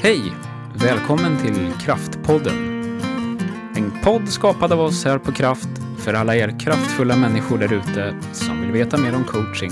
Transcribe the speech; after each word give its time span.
Hej! 0.00 0.32
Välkommen 0.74 1.36
till 1.38 1.72
Kraftpodden. 1.80 2.54
En 3.76 3.92
podd 4.04 4.28
skapad 4.28 4.72
av 4.72 4.80
oss 4.80 5.04
här 5.04 5.18
på 5.18 5.32
Kraft 5.32 5.68
för 5.96 6.14
alla 6.14 6.36
er 6.36 6.60
kraftfulla 6.60 7.16
människor 7.16 7.58
där 7.58 7.72
ute 7.72 8.14
som 8.32 8.60
vill 8.60 8.72
veta 8.72 8.98
mer 8.98 9.14
om 9.14 9.24
coaching. 9.24 9.70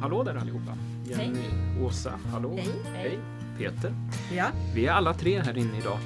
Hallå 0.00 0.22
där 0.22 0.34
allihopa! 0.34 0.72
Jenny, 1.04 1.38
Åsa, 1.82 2.12
hallå! 2.32 2.56
Hej. 2.56 2.72
Hej! 2.94 3.18
Peter. 3.58 3.94
Ja. 4.36 4.46
Vi 4.74 4.86
är 4.86 4.92
alla 4.92 5.14
tre 5.14 5.40
här 5.40 5.58
inne 5.58 5.78
idag. 5.78 5.98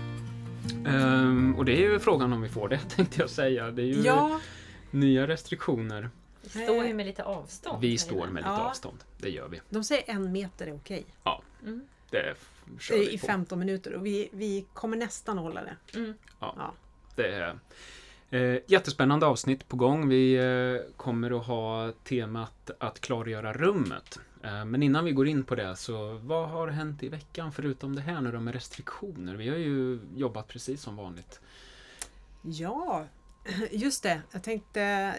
Ehm, 0.86 1.54
och 1.58 1.64
det 1.64 1.72
är 1.72 1.90
ju 1.92 1.98
frågan 1.98 2.32
om 2.32 2.42
vi 2.42 2.48
får 2.48 2.68
det, 2.68 2.78
tänkte 2.96 3.20
jag 3.20 3.30
säga. 3.30 3.70
Det 3.70 3.82
är 3.82 3.86
ju 3.86 4.00
ja, 4.02 4.40
nya 4.90 5.26
restriktioner. 5.26 6.10
Vi 6.42 6.48
står 6.64 6.84
ju 6.84 6.94
med 6.94 7.06
lite 7.06 7.24
avstånd. 7.24 7.80
Vi 7.80 7.98
står 7.98 8.26
med 8.26 8.34
lite 8.34 8.48
Ja. 8.48 8.68
avstånd. 8.70 8.98
Det 9.18 9.30
gör 9.30 9.48
vi. 9.48 9.60
de 9.70 9.84
säger 9.84 10.02
en 10.06 10.32
meter 10.32 10.66
är 10.66 10.74
okej. 10.74 11.04
Mm. 11.62 11.82
Det 12.10 12.34
kör 12.80 12.94
I 12.94 13.08
vi 13.10 13.18
på. 13.18 13.26
15 13.26 13.58
minuter 13.58 13.94
och 13.94 14.06
vi, 14.06 14.28
vi 14.32 14.64
kommer 14.72 14.96
nästan 14.96 15.38
hålla 15.38 15.60
det. 15.62 15.98
Mm. 15.98 16.14
Ja. 16.40 16.74
Det 17.16 17.28
är 17.28 17.58
eh, 18.30 18.60
jättespännande 18.66 19.26
avsnitt 19.26 19.68
på 19.68 19.76
gång. 19.76 20.08
Vi 20.08 20.34
eh, 20.34 20.92
kommer 20.96 21.40
att 21.40 21.46
ha 21.46 21.92
temat 22.04 22.70
att 22.78 23.00
klargöra 23.00 23.52
rummet. 23.52 24.20
Eh, 24.44 24.64
men 24.64 24.82
innan 24.82 25.04
vi 25.04 25.12
går 25.12 25.28
in 25.28 25.44
på 25.44 25.54
det, 25.54 25.76
så 25.76 26.18
vad 26.22 26.48
har 26.48 26.68
hänt 26.68 27.02
i 27.02 27.08
veckan 27.08 27.52
förutom 27.52 27.94
det 27.96 28.00
här 28.02 28.20
nu 28.20 28.32
då 28.32 28.40
med 28.40 28.54
restriktioner? 28.54 29.34
Vi 29.34 29.48
har 29.48 29.56
ju 29.56 30.00
jobbat 30.16 30.48
precis 30.48 30.82
som 30.82 30.96
vanligt. 30.96 31.40
ja, 32.42 33.04
just 33.70 34.02
det. 34.02 34.22
Jag 34.32 34.42
tänkte 34.42 35.14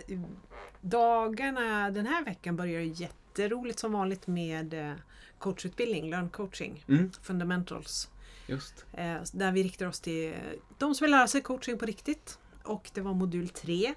dagarna 0.81 1.91
den 1.91 2.05
här 2.05 2.23
veckan 2.25 2.55
börjar 2.55 2.81
jätteroligt 2.81 3.79
som 3.79 3.91
vanligt 3.93 4.27
med 4.27 4.73
eh, 4.73 4.93
coachutbildning, 5.39 6.09
learn 6.09 6.29
coaching, 6.29 6.83
Mm, 6.87 7.11
fundamentals. 7.21 8.09
just. 8.47 8.85
Eh, 8.93 9.15
Där 9.33 9.51
vi 9.51 9.63
riktar 9.63 9.85
oss 9.85 9.99
till 9.99 10.33
de 10.77 10.95
som 10.95 11.05
vill 11.05 11.11
lära 11.11 11.27
sig 11.27 11.41
coaching 11.41 11.77
på 11.77 11.85
riktigt. 11.85 12.39
Och 12.63 12.89
det 12.93 13.01
var 13.01 13.13
modul 13.13 13.49
3. 13.49 13.93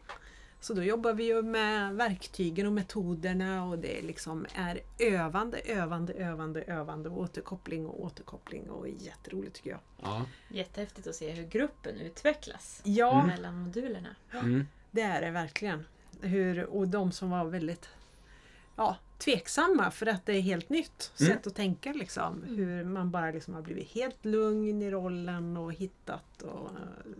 Så 0.61 0.75
då 0.75 0.83
jobbar 0.83 1.13
vi 1.13 1.25
ju 1.25 1.43
med 1.43 1.95
verktygen 1.95 2.67
och 2.67 2.73
metoderna 2.73 3.65
och 3.65 3.79
det 3.79 4.03
liksom 4.03 4.47
är 4.55 4.81
övande, 4.99 5.59
övande, 5.59 6.13
övande, 6.13 6.63
övande 6.63 7.09
och 7.09 7.19
återkoppling 7.21 7.87
och 7.87 8.05
återkoppling 8.05 8.71
och 8.71 8.89
jätteroligt 8.89 9.57
tycker 9.57 9.71
jag. 9.71 9.81
Ja. 10.03 10.25
Jättehäftigt 10.49 11.07
att 11.07 11.15
se 11.15 11.31
hur 11.31 11.47
gruppen 11.47 12.01
utvecklas 12.01 12.81
Ja, 12.85 13.27
mellan 13.27 13.59
modulerna. 13.59 14.17
Mm. 14.33 14.67
det 14.91 15.03
är 15.03 15.21
det 15.21 15.31
verkligen. 15.31 15.85
Hur, 16.21 16.65
och 16.65 16.89
de 16.89 17.13
som 17.13 17.31
var 17.31 17.45
väldigt 17.45 17.89
ja, 18.79 18.97
tveksamma 19.19 19.91
för 19.91 20.07
att 20.07 20.27
det 20.27 20.33
är 20.33 20.41
helt 20.41 20.69
nytt 20.69 21.13
Mm. 21.21 21.33
sätt 21.33 21.47
att 21.47 21.55
tänka. 21.55 21.93
Liksom. 21.93 22.43
Hur 22.43 22.85
man 22.85 23.11
bara 23.11 23.31
liksom 23.31 23.55
har 23.55 23.63
blivit 23.63 23.89
helt 23.89 24.25
lugn 24.25 24.83
i 24.83 24.91
rollen 24.91 25.57
och 25.57 25.73
hittat. 25.73 26.43
Och, 26.43 26.71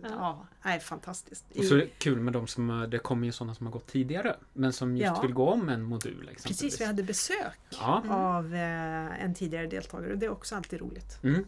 ja. 0.03 0.09
Ja. 0.09 0.45
Är 0.71 0.79
fantastiskt. 0.79 1.45
Och 1.57 1.63
så 1.65 1.75
är 1.75 1.79
det 1.79 1.87
kul 1.99 2.19
med 2.19 2.33
de 2.33 2.47
som, 2.47 2.87
det 2.91 2.99
kommer 2.99 3.25
ju 3.25 3.31
sådana 3.31 3.55
som 3.55 3.65
har 3.65 3.73
gått 3.73 3.87
tidigare, 3.87 4.35
men 4.53 4.73
som 4.73 4.97
just 4.97 5.05
Ja. 5.15 5.21
vill 5.21 5.33
gå 5.33 5.49
om 5.49 5.69
en 5.69 5.83
modul. 5.83 6.13
exempelvis. 6.31 6.43
Precis, 6.61 6.81
vi 6.81 6.85
hade 6.85 7.03
besök 7.03 7.57
Ja. 7.69 8.03
av 8.09 8.55
eh, 8.55 9.23
en 9.23 9.33
tidigare 9.35 9.67
deltagare 9.67 10.11
och 10.11 10.17
det 10.17 10.25
är 10.25 10.29
också 10.31 10.55
alltid 10.55 10.79
roligt. 10.81 11.23
Mm. 11.23 11.45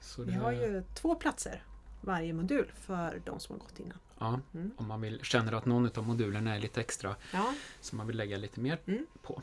Så 0.00 0.22
Vi 0.22 0.32
det, 0.32 0.38
har 0.38 0.52
ju 0.52 0.82
två 0.94 1.14
platser 1.14 1.62
varje 2.00 2.32
modul 2.32 2.72
för 2.80 3.20
de 3.24 3.40
som 3.40 3.52
har 3.54 3.60
gått 3.60 3.80
innan. 3.80 3.98
Ja, 4.20 4.40
Mm. 4.54 4.70
om 4.76 4.86
man 4.88 5.00
vill, 5.00 5.20
känner 5.22 5.52
att 5.52 5.66
någon 5.66 5.90
av 5.98 6.06
modulerna 6.06 6.54
är 6.56 6.60
lite 6.60 6.80
extra 6.80 7.16
Ja, 7.32 7.52
som 7.80 7.98
man 7.98 8.06
vill 8.06 8.16
lägga 8.16 8.36
lite 8.36 8.60
mer 8.60 8.78
Mm. 8.86 9.06
på. 9.22 9.42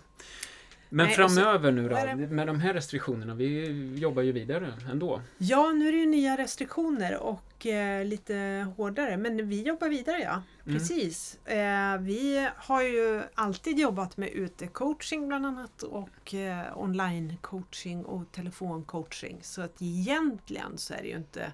Men 0.89 1.05
Nej, 1.07 1.23
och 1.23 1.31
så- 1.31 1.35
framöver 1.41 1.71
nu 1.71 1.89
då, 1.89 1.95
det? 1.95 2.15
med 2.15 2.47
de 2.47 2.59
här 2.59 2.73
restriktionerna, 2.73 3.35
vi 3.35 3.93
jobbar 3.97 4.21
ju 4.21 4.31
vidare 4.31 4.73
ändå. 4.91 5.21
ja 5.37 5.71
nu 5.71 5.87
är 5.87 5.91
det 5.91 5.97
ju 5.97 6.05
nya 6.05 6.37
restriktioner 6.37 7.17
och 7.17 7.65
eh, 7.65 8.05
lite 8.05 8.67
hårdare 8.77 9.17
men 9.17 9.49
vi 9.49 9.61
jobbar 9.63 9.89
vidare 9.89 10.19
ja. 10.19 10.41
Mm. 10.65 10.77
Precis. 10.79 11.39
Eh, 11.45 11.97
vi 11.99 12.49
har 12.55 12.81
ju 12.81 13.21
alltid 13.35 13.79
jobbat 13.79 14.17
med 14.17 14.29
utecoaching 14.29 15.27
bland 15.27 15.45
annat 15.45 15.83
och 15.83 16.33
eh, 16.33 16.77
online-coaching 16.77 18.03
och 18.03 18.31
telefoncoaching. 18.31 19.39
Så 19.41 19.61
att 19.61 19.81
egentligen 19.81 20.77
så 20.77 20.93
är 20.93 21.01
det 21.01 21.07
ju 21.07 21.17
inte 21.17 21.51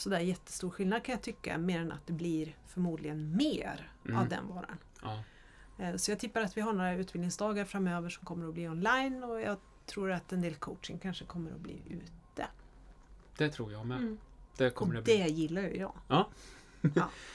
sådär 0.00 0.20
jättestor 0.20 0.70
skillnad 0.70 1.02
kan 1.04 1.12
jag 1.12 1.22
tycka 1.22 1.58
mer 1.58 1.80
än 1.80 1.92
att 1.92 2.06
det 2.06 2.12
blir 2.12 2.56
förmodligen 2.66 3.36
mer 3.36 3.90
Mm. 4.04 4.16
av 4.18 4.28
den 4.28 4.48
varan. 4.48 4.76
Ja. 5.02 5.22
Eh, 5.78 5.96
Så 5.96 6.10
jag 6.10 6.18
tippar 6.18 6.40
att 6.40 6.56
vi 6.56 6.60
har 6.60 6.72
några 6.72 6.92
utbildningsdagar 6.94 7.64
framöver 7.64 8.08
som 8.08 8.24
kommer 8.24 8.48
att 8.48 8.54
bli 8.54 8.68
online 8.68 9.24
och 9.24 9.40
jag 9.40 9.56
tror 9.86 10.12
att 10.12 10.32
en 10.32 10.40
del 10.40 10.54
coaching 10.54 10.98
kanske 10.98 11.24
kommer 11.24 11.50
att 11.50 11.60
bli 11.60 11.82
ute. 11.90 12.46
Det 13.36 13.48
tror 13.48 13.72
jag 13.72 13.86
med. 13.86 13.98
Mm. 13.98 14.18
Det 14.56 14.70
kommer 14.70 14.92
det 14.92 14.98
och 14.98 15.04
bli. 15.04 15.16
det 15.18 15.26
gillar 15.28 15.62
ju 15.62 15.76
jag. 15.76 15.94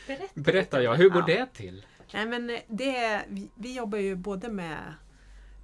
Berätta. 0.07 0.27
Berätta 0.33 0.81
ja, 0.83 0.93
hur 0.93 1.09
går 1.09 1.21
Ja. 1.29 1.35
det 1.35 1.53
till? 1.53 1.85
Nej, 2.13 2.25
men 2.25 2.49
eh, 2.49 2.59
det, 2.67 3.25
vi, 3.29 3.49
vi 3.55 3.75
jobbar 3.75 3.97
ju 3.97 4.15
både 4.15 4.49
med 4.49 4.93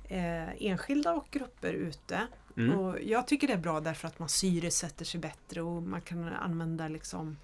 eh, 0.04 0.66
enskilda 0.66 1.14
och 1.14 1.28
grupper 1.32 1.74
ute. 1.74 2.28
Mm. 2.58 2.80
Och 2.80 3.02
jag 3.02 3.28
tycker 3.28 3.48
det 3.48 3.54
är 3.54 3.58
bra 3.58 3.80
därför 3.80 4.08
att 4.08 4.20
man 4.20 4.30
syresätter 4.30 5.06
sig 5.06 5.20
bättre 5.20 5.62
och 5.62 5.84
man 5.84 6.02
kan 6.02 6.24
använda 6.24 6.88
liksom 6.88 7.38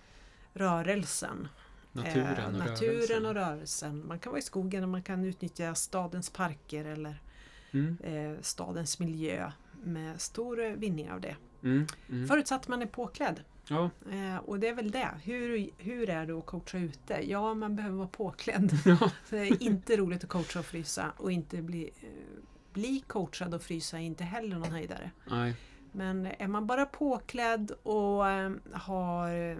rörelsen. 0.53 1.47
Naturen 1.91 2.55
och 2.55 2.61
eh, 2.61 2.67
naturen 2.67 2.91
rörelsen. 2.91 3.25
och 3.25 3.33
rörelsen. 3.35 4.07
Man 4.07 4.19
kan 4.19 4.31
vara 4.31 4.39
i 4.39 4.41
skogen 4.41 4.83
och 4.83 4.89
man 4.89 5.03
kan 5.03 5.25
utnyttja 5.25 5.75
stadens 5.75 6.29
parker 6.29 6.85
eller 6.85 7.21
Mm. 7.71 7.97
eh, 8.03 8.41
stadens 8.41 8.99
miljö 8.99 9.51
med 9.83 10.21
stor 10.21 10.75
vinning 10.75 11.11
av 11.11 11.21
det. 11.21 11.35
Mm. 11.63 11.87
Mm. 12.09 12.27
Förutsatt 12.27 12.61
att 12.61 12.67
man 12.67 12.81
är 12.81 12.85
påklädd. 12.85 13.43
Ja. 13.67 13.89
Eh, 14.11 14.37
och 14.37 14.59
det 14.59 14.67
är 14.67 14.73
väl 14.73 14.91
det. 14.91 15.09
Hur, 15.23 15.69
hur 15.77 16.09
är 16.09 16.25
det 16.25 16.33
att 16.33 16.45
coacha 16.45 16.77
ute? 16.77 17.19
Ja, 17.31 17.53
man 17.53 17.75
behöver 17.75 17.97
vara 17.97 18.07
påklädd. 18.07 18.71
Ja. 18.85 19.11
Det 19.29 19.37
är 19.37 19.63
inte 19.63 19.97
roligt 19.97 20.23
att 20.23 20.29
coacha 20.29 20.59
och 20.59 20.65
frysa 20.65 21.11
och 21.17 21.31
inte 21.31 21.61
bli, 21.61 21.89
bli 22.77 23.03
coachad 23.07 23.53
och 23.53 23.61
frysa 23.61 23.97
är 23.97 24.01
inte 24.03 24.23
heller 24.23 24.55
någon 24.57 24.71
höjdare. 24.71 25.11
Nej. 25.29 25.55
Men 25.91 26.25
är 26.39 26.47
man 26.47 26.67
bara 26.67 26.85
påklädd 26.85 27.71
och 27.83 28.29
eh, 28.29 28.51
har, 28.73 29.49
eh, 29.51 29.57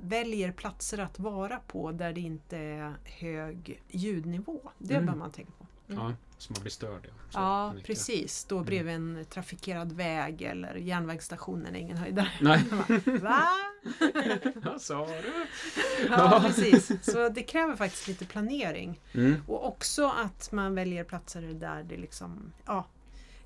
väljer 0.00 0.52
platser 0.52 0.98
att 0.98 1.18
vara 1.18 1.58
på 1.66 1.92
där 1.92 2.12
det 2.12 2.20
inte 2.20 2.56
är 2.58 2.94
hög 3.04 3.82
ljudnivå. 3.88 4.60
Det 4.78 4.94
Mm. 4.94 5.06
bör 5.06 5.14
man 5.14 5.30
tänka 5.30 5.52
på. 5.58 5.65
Ja, 5.86 6.12
så 6.38 6.52
man 6.52 6.62
blir 6.62 6.70
störd. 6.70 7.06
Ja, 7.06 7.12
så 7.30 7.38
Ja, 7.38 7.74
precis. 7.84 8.44
Då 8.44 8.60
bredvid 8.64 8.94
en 8.94 9.24
trafikerad 9.30 9.92
väg 9.92 10.42
eller 10.42 10.74
järnvägsstationen 10.74 11.74
är 11.74 11.78
ingen 11.80 11.96
höjdare. 11.96 12.30
Nej, 12.40 12.64
Va? 13.22 13.42
vad 14.54 14.82
sa 14.82 15.06
du? 15.06 15.46
Ja, 16.10 16.42
precis. 16.46 16.92
Så 17.12 17.28
det 17.28 17.42
kräver 17.42 17.76
faktiskt 17.76 18.08
lite 18.08 18.24
planering. 18.26 19.00
Mm. 19.12 19.42
Och 19.46 19.68
också 19.68 20.08
att 20.08 20.52
man 20.52 20.74
väljer 20.74 21.04
platser 21.04 21.42
där 21.42 21.82
det 21.82 21.96
liksom, 21.96 22.52
ja, 22.66 22.86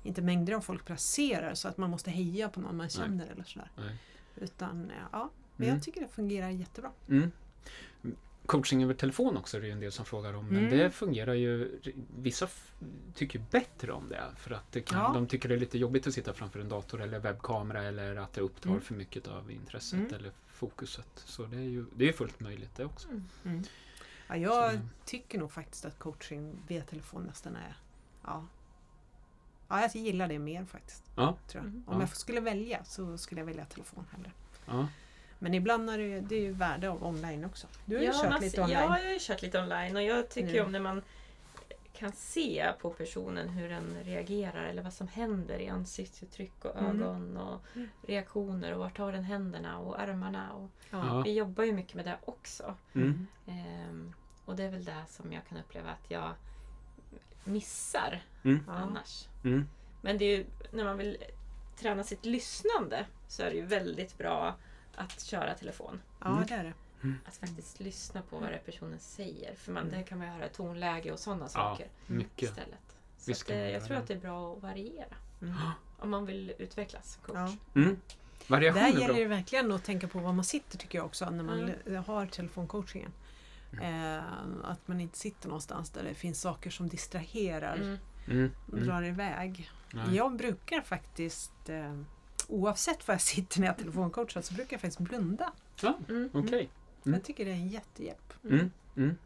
inte 0.03 0.21
mängder 0.21 0.53
av 0.53 0.61
folk 0.61 0.85
passerar 0.85 1.53
så 1.53 1.67
att 1.67 1.77
man 1.77 1.89
måste 1.89 2.11
heja 2.11 2.49
på 2.49 2.59
någon 2.61 2.77
man 2.77 2.89
känner 2.89 3.27
eller 3.27 3.43
sådär. 3.43 3.71
Nej. 3.77 3.95
Utan 4.35 4.91
ja, 5.11 5.29
men 5.55 5.67
Mm. 5.67 5.75
jag 5.77 5.83
tycker 5.85 6.01
det 6.01 6.07
fungerar 6.07 6.49
jättebra. 6.49 6.91
Mm. 7.09 7.31
Coaching 8.51 8.83
över 8.83 8.93
telefon 8.93 9.37
också 9.37 9.57
är 9.57 9.61
det 9.61 9.67
ju 9.67 9.73
en 9.73 9.79
del 9.79 9.91
som 9.91 10.05
frågar 10.05 10.33
om. 10.33 10.45
Men 10.47 10.57
Mm. 10.57 10.77
det 10.77 10.91
fungerar 10.91 11.33
ju... 11.33 11.79
Vissa 12.17 12.47
tycker 13.15 13.39
bättre 13.51 13.91
om 13.91 14.09
det. 14.09 14.23
För 14.37 14.51
att 14.51 14.71
det 14.71 14.81
kan, 14.81 14.99
Ja. 14.99 15.11
de 15.13 15.27
tycker 15.27 15.49
det 15.49 15.55
är 15.55 15.59
lite 15.59 15.77
jobbigt 15.77 16.07
att 16.07 16.13
sitta 16.13 16.33
framför 16.33 16.59
en 16.59 16.69
dator 16.69 17.01
eller 17.01 17.19
webbkamera 17.19 17.83
eller 17.83 18.15
att 18.15 18.33
det 18.33 18.41
upptar 18.41 18.69
Mm. 18.69 18.81
för 18.81 18.93
mycket 18.93 19.27
av 19.27 19.51
intresset 19.51 19.99
Mm. 19.99 20.13
eller 20.13 20.31
fokuset. 20.47 21.07
Så 21.15 21.43
det 21.45 21.57
är 21.57 21.61
ju 21.61 21.85
det 21.95 22.09
är 22.09 22.13
fullt 22.13 22.39
möjligt 22.39 22.75
det 22.75 22.85
också. 22.85 23.07
Mm. 23.45 23.63
Ja, 24.27 24.35
jag 24.37 24.73
Så- 24.73 24.79
tycker 25.05 25.39
nog 25.39 25.51
faktiskt 25.51 25.85
att 25.85 25.99
coaching 25.99 26.55
via 26.67 26.83
telefon 26.83 27.23
nästan 27.23 27.55
är, 27.55 27.75
ja, 28.23 28.47
ja 29.67 29.81
jag 29.81 29.95
gillar 29.95 30.27
det 30.27 30.39
mer 30.39 30.65
faktiskt. 30.65 31.03
Ja. 31.15 31.37
Tror 31.47 31.63
jag. 31.63 31.69
Mm. 31.71 31.83
Om 31.87 31.93
Ja. 31.95 32.01
jag 32.01 32.15
skulle 32.17 32.39
välja 32.41 32.83
så 32.83 33.17
skulle 33.17 33.41
jag 33.41 33.45
välja 33.45 33.65
telefon 33.65 34.05
hellre. 34.11 34.31
Ja. 34.65 34.87
Men 35.43 35.53
ibland 35.53 35.89
är 35.89 35.97
det, 35.97 36.03
ju- 36.03 36.21
det 36.21 36.35
är 36.35 36.39
ju 36.41 36.51
värde 36.51 36.89
av 36.89 37.03
online 37.03 37.45
också. 37.45 37.67
Du 37.85 37.95
har 37.95 38.01
ju 38.01 38.07
Ja, 38.07 38.13
kört 38.21 38.29
man- 38.29 38.41
lite 38.41 38.61
online. 38.61 38.73
Ja, 38.77 38.81
jag 38.99 39.05
har 39.05 39.13
ju 39.13 39.17
kört 39.19 39.41
lite 39.41 39.59
online 39.61 39.95
och 39.95 40.01
jag 40.03 40.29
tycker 40.29 40.47
Nu. 40.47 40.53
ju 40.53 40.61
om 40.65 40.71
när 40.71 40.79
man 40.79 41.01
kan 41.93 42.11
se 42.11 42.71
på 42.81 42.89
personen 42.89 43.49
hur 43.49 43.69
den 43.69 43.97
reagerar 44.03 44.63
eller 44.63 44.81
vad 44.83 44.93
som 44.93 45.07
händer 45.07 45.59
i 45.59 45.67
ansiktsuttryck 45.69 46.65
och 46.65 46.75
Mm. 46.79 46.85
ögon 47.01 47.37
och 47.37 47.61
Mm. 47.75 47.89
reaktioner 48.07 48.73
och 48.73 48.79
vart 48.79 48.97
tar 48.97 49.11
den 49.11 49.23
händerna 49.23 49.79
och 49.79 49.99
armarna. 49.99 50.53
Och 50.53 50.69
Ja. 50.89 51.21
Vi 51.25 51.33
jobbar 51.33 51.63
ju 51.63 51.71
mycket 51.73 51.93
med 51.95 52.05
det 52.05 52.17
också. 52.25 52.75
Mm. 52.93 53.27
Ehm, 53.47 54.13
och 54.45 54.55
det 54.55 54.63
är 54.63 54.69
väl 54.69 54.85
det 54.85 55.03
som 55.07 55.33
jag 55.33 55.45
kan 55.45 55.57
uppleva 55.57 55.89
att 55.89 56.11
jag 56.11 56.31
missar 57.43 58.21
Mm. 58.43 58.63
Annars. 58.67 59.27
Mm. 59.43 59.67
Men 60.01 60.17
det 60.17 60.25
är 60.25 60.37
ju, 60.37 60.45
när 60.71 60.83
man 60.83 60.97
vill 60.97 61.17
träna 61.79 62.03
sitt 62.03 62.25
lyssnande 62.25 63.05
så 63.27 63.43
är 63.43 63.49
det 63.49 63.55
ju 63.55 63.65
väldigt 63.65 64.17
bra 64.17 64.55
att 64.95 65.21
köra 65.21 65.53
telefon. 65.53 66.01
Ja, 66.19 66.27
Mm. 66.27 66.45
det 66.47 66.53
är 66.53 66.63
det. 66.63 66.73
Mm. 67.03 67.17
Att 67.25 67.35
faktiskt 67.37 67.79
lyssna 67.79 68.21
på 68.21 68.37
vad 68.39 68.65
personen 68.65 68.99
säger. 68.99 69.55
För 69.55 69.71
man, 69.71 69.89
där 69.89 70.03
kan 70.03 70.17
man 70.17 70.27
ju 70.27 70.33
höra 70.33 70.47
tonläge 70.49 71.11
och 71.11 71.19
sådana 71.19 71.47
saker 71.47 71.87
Mycket. 72.07 72.49
istället. 72.49 72.95
Så 73.17 73.31
att, 73.31 73.49
jag 73.49 73.85
tror 73.85 73.95
det. 73.95 74.01
att 74.01 74.07
det 74.07 74.13
är 74.13 74.19
bra 74.19 74.53
att 74.53 74.61
variera. 74.63 75.15
Mm. 75.41 75.55
Om 75.99 76.09
man 76.09 76.25
vill 76.25 76.53
utvecklas 76.57 77.19
coach. 77.25 77.35
Ja. 77.73 77.81
Mm. 77.81 77.97
Variation 78.47 78.81
Där 78.83 78.89
är 78.89 78.93
bra. 78.93 79.01
gäller 79.01 79.19
det 79.19 79.25
verkligen 79.25 79.71
att 79.71 79.83
tänka 79.83 80.07
på 80.07 80.19
var 80.19 80.33
man 80.33 80.45
sitter 80.45 80.77
tycker 80.77 80.97
jag 80.97 81.05
också 81.05 81.29
när 81.29 81.43
man 81.43 81.73
Mm. 81.85 82.03
har 82.03 82.25
telefoncoachingen. 82.25 83.11
Eh, 83.81 84.23
att 84.63 84.87
man 84.87 84.99
inte 85.01 85.17
sitter 85.17 85.47
någonstans 85.47 85.89
där 85.89 86.03
det 86.03 86.13
finns 86.13 86.41
saker 86.41 86.69
som 86.69 86.87
distraherar 86.89 87.75
Mm. 87.75 87.97
Mm. 88.27 88.51
och 88.67 88.73
Mm. 88.73 88.85
drar 88.87 89.03
iväg. 89.03 89.69
Nej. 89.93 90.15
Jag 90.15 90.35
brukar 90.35 90.81
faktiskt 90.81 91.69
eh, 91.69 92.01
oavsett 92.51 93.07
var 93.07 93.13
jag 93.15 93.21
sitter 93.21 93.59
när 93.59 93.67
jag 93.67 93.77
telefoncoachar 93.77 94.41
så 94.41 94.53
brukar 94.53 94.73
jag 94.73 94.81
faktiskt 94.81 94.99
blunda. 94.99 95.53
Ja, 95.81 95.97
Mm. 96.09 96.29
Okej. 96.33 96.69
Mm. 97.05 97.13
Jag 97.17 97.23
tycker 97.23 97.45
det 97.45 97.51
är 97.51 97.55
en 97.55 97.67
jättehjälp. 97.67 98.33
Mm. 98.43 98.71
Mm. 98.97 99.17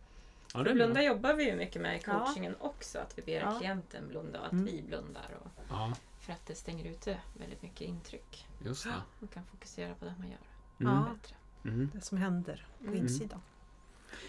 Ja, 0.53 0.63
det 0.63 0.73
blunda 0.73 0.93
bra. 0.93 1.03
jobbar 1.03 1.33
vi 1.33 1.49
ju 1.49 1.55
mycket 1.55 1.81
med 1.81 1.97
i 1.97 2.01
Ja. 2.05 2.19
coachingen 2.19 2.55
också. 2.59 2.99
Att 2.99 3.17
vi 3.17 3.21
ber 3.21 3.33
Ja. 3.39 3.59
klienten 3.59 4.07
blunda 4.07 4.39
och 4.39 4.45
att 4.45 4.51
Mm. 4.51 4.65
vi 4.65 4.81
blundar. 4.81 5.37
Och, 5.41 5.51
Ja, 5.69 5.93
för 6.19 6.33
att 6.33 6.45
det 6.47 6.55
stänger 6.55 6.85
ute 6.91 7.19
väldigt 7.39 7.61
mycket 7.61 7.81
intryck. 7.81 8.47
just 8.65 8.83
det. 8.83 8.93
Man 9.19 9.27
kan 9.27 9.45
fokusera 9.45 9.95
på 9.95 10.05
det 10.05 10.13
man 10.19 10.27
gör 10.29 10.39
Mm. 10.79 10.93
Ja. 10.93 11.09
bättre. 11.13 11.35
Mm. 11.65 11.91
Det 11.93 12.01
som 12.01 12.17
händer 12.17 12.67
på 12.79 12.85
Mm. 12.87 12.97
insidan. 12.97 13.41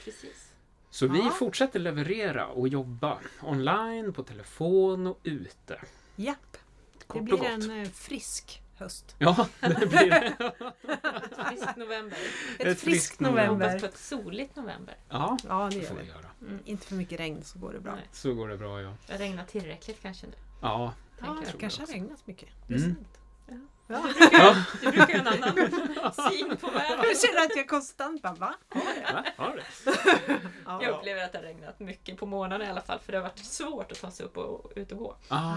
Precis. 0.05 0.53
Så 0.91 1.07
vi 1.09 1.19
Ja. 1.19 1.31
fortsätter 1.31 1.79
leverera 1.79 2.47
och 2.47 2.69
jobba 2.69 3.19
online, 3.43 4.13
på 4.13 4.23
telefon 4.23 5.07
och 5.07 5.19
ute. 5.23 5.81
Japp, 6.17 6.57
det 6.99 7.05
Kort 7.07 7.17
och 7.19 7.25
blir 7.25 7.45
en 7.45 7.71
eh, 7.83 7.89
frisk 7.89 8.63
höst. 8.79 9.15
Ja, 9.19 9.47
det 9.61 9.87
blir 9.87 10.11
det. 10.11 10.27
Ett 11.27 11.47
friskt 11.49 11.77
november. 11.77 12.19
Ett, 12.59 12.67
Ett 12.67 12.81
friskt 12.81 12.81
friskt 12.81 13.21
Jag 13.21 13.31
november. 13.31 13.49
hoppas 13.55 13.67
november. 13.67 13.81
på 13.81 13.87
ett 13.87 13.99
soligt 13.99 14.57
november. 14.57 14.97
Ja, 15.09 15.37
Ja, 15.49 15.69
det 15.73 15.81
det 15.81 15.87
får 15.87 15.95
vi 15.95 16.05
göra. 16.09 16.27
Mm. 16.41 16.59
Inte 16.65 16.87
för 16.87 16.95
mycket 16.95 17.21
regn 17.21 17.45
så 17.45 17.59
går 17.59 17.73
det 17.73 17.81
bra. 17.81 17.95
Nej. 17.95 18.09
Så 18.13 18.35
går 18.35 18.49
det 18.49 18.57
bra, 18.57 18.81
ja. 18.83 18.93
Det 19.07 19.13
har 19.13 19.19
regnat 19.19 19.49
tillräckligt 19.49 20.03
kanske 20.03 20.27
nu. 20.27 20.33
Ja. 20.63 20.93
Ja, 21.21 21.27
det 21.43 21.51
jag. 21.51 21.61
kanske 21.61 21.83
har 21.83 21.87
regnat 21.87 22.27
mycket. 22.27 22.49
Mm. 22.69 22.97
Ja. 23.49 23.55
Du 23.89 24.13
brukar, 24.15 24.39
Ja. 24.39 24.57
du 24.81 24.91
brukar 24.91 25.19
ha 25.25 25.33
en 25.35 25.43
annan 25.45 25.55
syn 26.33 26.57
på 26.57 26.71
världen. 26.71 26.99
Jag 27.05 27.21
känner 27.21 27.45
att 27.47 27.57
jag 27.57 27.69
konstant 27.69 28.23
bara 28.23 28.35
va? 28.35 28.55
Har 29.37 29.57
det? 29.57 29.65
Ja. 30.67 30.83
Jag 30.83 30.95
upplever 30.97 31.25
att 31.25 31.33
det 31.33 31.39
har 31.39 31.43
regnat 31.45 31.81
mycket 31.81 32.19
på 32.19 32.27
morgnarna 32.27 32.65
i 32.67 32.69
alla 32.69 32.81
fall. 32.81 32.99
För 32.99 33.13
det 33.13 33.19
har 33.19 33.23
varit 33.23 33.39
svårt 33.39 33.93
att 33.93 34.01
ta 34.01 34.11
sig 34.11 34.27
upp 34.27 34.37
och 34.37 34.73
ut 34.77 34.93
och 34.93 34.99
gå. 34.99 35.17
Ah, 35.29 35.55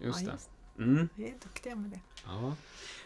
just 0.00 0.20
Ja, 0.22 0.26
det. 0.32 0.38
Mm. 0.78 1.08
Vi 1.14 1.24
är 1.28 1.34
duktiga 1.42 1.74
med 1.76 1.90
det. 1.90 2.00
Ja. 2.26 2.54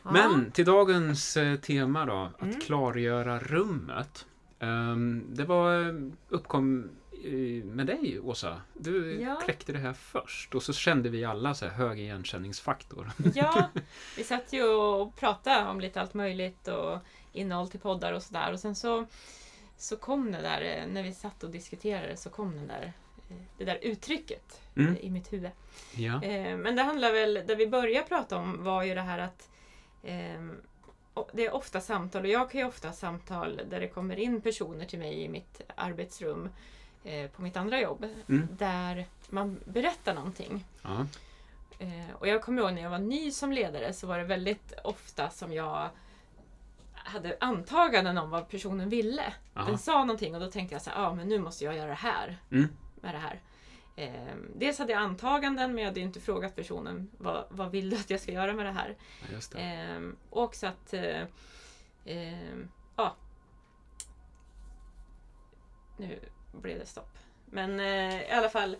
Men 0.02 0.50
till 0.50 0.64
dagens 0.64 1.36
eh, 1.36 1.56
tema 1.56 2.06
då, 2.06 2.30
att 2.38 2.42
Mm. 2.42 2.60
klargöra 2.60 3.38
rummet. 3.38 4.26
Ehm, 4.58 5.24
det 5.28 5.44
var 5.44 5.80
eh, 5.88 5.94
uppkom 6.28 6.90
med 7.64 7.86
dig 7.86 8.20
Åsa. 8.20 8.60
Du 8.74 9.20
Ja. 9.20 9.36
kläckte 9.44 9.72
det 9.72 9.78
här 9.78 9.92
först 9.92 10.54
och 10.54 10.62
så 10.62 10.72
kände 10.72 11.08
vi 11.08 11.24
alla 11.24 11.54
så 11.54 11.66
här 11.66 11.72
hög 11.72 12.00
igenkänningsfaktor. 12.00 13.10
Ja, 13.34 13.70
vi 14.16 14.24
satt 14.24 14.52
ju 14.52 14.64
och 14.64 15.16
pratade 15.16 15.70
om 15.70 15.80
lite 15.80 16.00
allt 16.00 16.14
möjligt 16.14 16.68
och 16.68 16.98
innehåll 17.32 17.68
till 17.68 17.80
poddar 17.80 18.12
och 18.12 18.22
sådär. 18.22 18.52
Och 18.52 18.60
sen 18.60 18.74
så, 18.74 19.06
så 19.76 19.96
kom 19.96 20.32
det 20.32 20.40
där, 20.42 20.60
eh, 20.62 20.92
när 20.92 21.02
vi 21.02 21.12
satt 21.12 21.44
och 21.44 21.50
diskuterade, 21.50 22.16
så 22.16 22.30
kom 22.30 22.56
den 22.56 22.66
där, 22.66 22.92
det 23.58 23.64
där 23.64 23.78
uttrycket 23.82 24.60
Mm. 24.76 24.92
eh, 24.92 24.98
i 25.04 25.10
mitt 25.10 25.32
huvud. 25.32 25.50
Ja. 25.94 26.22
Eh, 26.22 26.56
Men 26.56 26.76
det 26.76 26.82
handlar 26.82 27.12
väl, 27.12 27.34
det 27.46 27.54
vi 27.54 27.66
började 27.66 28.06
prata 28.08 28.36
om 28.36 28.64
var 28.64 28.82
ju 28.82 28.94
det 28.94 29.00
här 29.00 29.18
att 29.18 29.48
och 31.14 31.30
det 31.32 31.46
är 31.46 31.54
ofta 31.54 31.80
samtal 31.80 32.22
och 32.22 32.28
jag 32.28 32.50
kan 32.50 32.60
ju 32.60 32.66
ofta 32.66 32.88
ha 32.88 32.94
samtal 32.94 33.60
där 33.70 33.80
det 33.80 33.88
kommer 33.88 34.16
in 34.18 34.40
personer 34.40 34.84
till 34.84 34.98
mig 34.98 35.22
i 35.22 35.28
mitt 35.28 35.60
arbetsrum 35.76 36.48
eh, 37.04 37.30
på 37.30 37.42
mitt 37.42 37.56
andra 37.56 37.80
jobb 37.80 38.06
Mm. 38.28 38.48
där 38.58 39.06
man 39.28 39.60
berättar 39.64 40.14
någonting. 40.14 40.64
Ja. 40.82 41.06
Eh, 41.78 42.14
och 42.14 42.28
jag 42.28 42.42
kommer 42.42 42.62
ihåg 42.62 42.72
när 42.72 42.82
jag 42.82 42.90
var 42.90 42.98
ny 42.98 43.30
som 43.30 43.52
ledare 43.52 43.92
så 43.92 44.06
var 44.06 44.18
det 44.18 44.24
väldigt 44.24 44.72
ofta 44.84 45.30
som 45.30 45.52
jag 45.52 45.88
hade 46.94 47.36
antaganden 47.40 48.18
om 48.18 48.30
vad 48.30 48.48
personen 48.48 48.88
ville. 48.88 49.32
Ja. 49.54 49.62
Den 49.62 49.78
sa 49.78 50.04
någonting 50.04 50.34
och 50.34 50.40
då 50.40 50.50
tänkte 50.50 50.74
jag 50.74 50.82
så 50.82 50.90
ja 50.94 51.14
men 51.14 51.28
nu 51.28 51.38
måste 51.38 51.64
jag 51.64 51.76
göra 51.76 51.88
det 51.88 51.94
här 51.94 52.36
Mm. 52.52 52.68
Med 53.06 53.14
det 53.14 53.18
här. 53.18 53.40
Eh, 53.96 54.36
dels 54.54 54.78
hade 54.78 54.92
jag 54.92 55.02
antaganden 55.02 55.74
men 55.74 55.84
jag 55.84 55.90
hade 55.90 56.00
inte 56.00 56.20
frågat 56.20 56.56
personen 56.56 57.10
vad, 57.18 57.44
vad 57.48 57.70
vill 57.70 57.90
du 57.90 57.96
att 57.96 58.10
jag 58.10 58.20
ska 58.20 58.32
göra 58.32 58.52
med 58.52 58.66
det 58.66 58.72
här. 58.72 58.96
Det. 59.52 59.60
Eh, 59.60 60.00
och 60.30 60.42
också 60.42 60.66
att 60.66 60.94
eh, 60.94 61.22
eh, 62.04 62.56
ja. 62.96 63.16
Nu 65.96 66.20
blev 66.52 66.78
det 66.78 66.86
stopp. 66.86 67.18
Men 67.46 67.80
eh, 67.80 68.22
i 68.22 68.30
alla 68.30 68.48
fall 68.48 68.76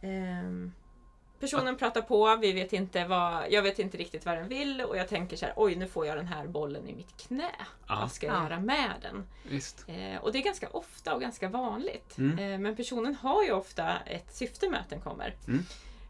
ehm, 0.00 0.72
Personen 1.40 1.76
pratar 1.76 2.02
på, 2.02 2.36
vi 2.36 2.52
vet 2.52 2.72
inte 2.72 3.04
vad, 3.04 3.44
jag 3.50 3.62
vet 3.62 3.78
inte 3.78 3.96
riktigt 3.98 4.26
vad 4.26 4.36
den 4.36 4.48
vill 4.48 4.80
och 4.80 4.96
jag 4.96 5.08
tänker 5.08 5.36
så 5.36 5.46
här, 5.46 5.54
oj 5.56 5.74
nu 5.76 5.86
får 5.88 6.06
jag 6.06 6.16
den 6.16 6.26
här 6.26 6.46
bollen 6.46 6.88
i 6.88 6.94
mitt 6.94 7.16
knä. 7.16 7.50
Ja. 7.88 7.98
Vad 8.00 8.12
ska 8.12 8.26
jag 8.26 8.36
Ja. 8.36 8.42
göra 8.42 8.60
med 8.60 8.90
den? 9.02 9.26
Visst. 9.50 9.84
Eh, 9.88 10.16
och 10.22 10.32
det 10.32 10.38
är 10.38 10.42
ganska 10.42 10.68
ofta 10.68 11.14
och 11.14 11.20
ganska 11.20 11.48
vanligt. 11.48 12.18
Mm. 12.18 12.38
Eh, 12.38 12.58
men 12.58 12.76
personen 12.76 13.14
har 13.14 13.42
ju 13.44 13.52
ofta 13.52 13.98
ett 13.98 14.34
syfte 14.34 14.68
med 14.68 14.80
att 14.80 14.90
den 14.90 15.00
kommer. 15.00 15.34
Mm. 15.48 15.64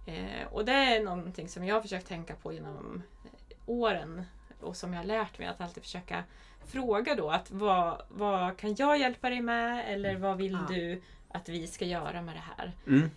Eh, 0.06 0.46
och 0.52 0.64
det 0.64 0.72
är 0.72 1.00
någonting 1.04 1.48
som 1.48 1.64
jag 1.64 1.74
har 1.74 1.82
försökt 1.82 2.08
tänka 2.08 2.34
på 2.34 2.52
genom 2.52 3.02
eh, 3.24 3.30
åren 3.66 4.22
och 4.60 4.76
som 4.76 4.92
jag 4.92 5.00
har 5.00 5.06
lärt 5.06 5.38
mig 5.38 5.48
att 5.48 5.60
alltid 5.60 5.82
försöka 5.82 6.24
fråga 6.66 7.14
då 7.14 7.30
att 7.30 7.50
vad, 7.50 8.02
vad 8.08 8.56
kan 8.56 8.74
jag 8.74 8.98
hjälpa 8.98 9.30
dig 9.30 9.40
med 9.40 9.94
eller 9.94 10.16
vad 10.16 10.36
vill 10.36 10.52
Ja. 10.52 10.74
du 10.74 11.02
att 11.28 11.48
vi 11.48 11.66
ska 11.66 11.84
göra 11.84 12.22
med 12.22 12.34
det 12.34 12.42
här? 12.56 12.72
Mm. 12.86 13.10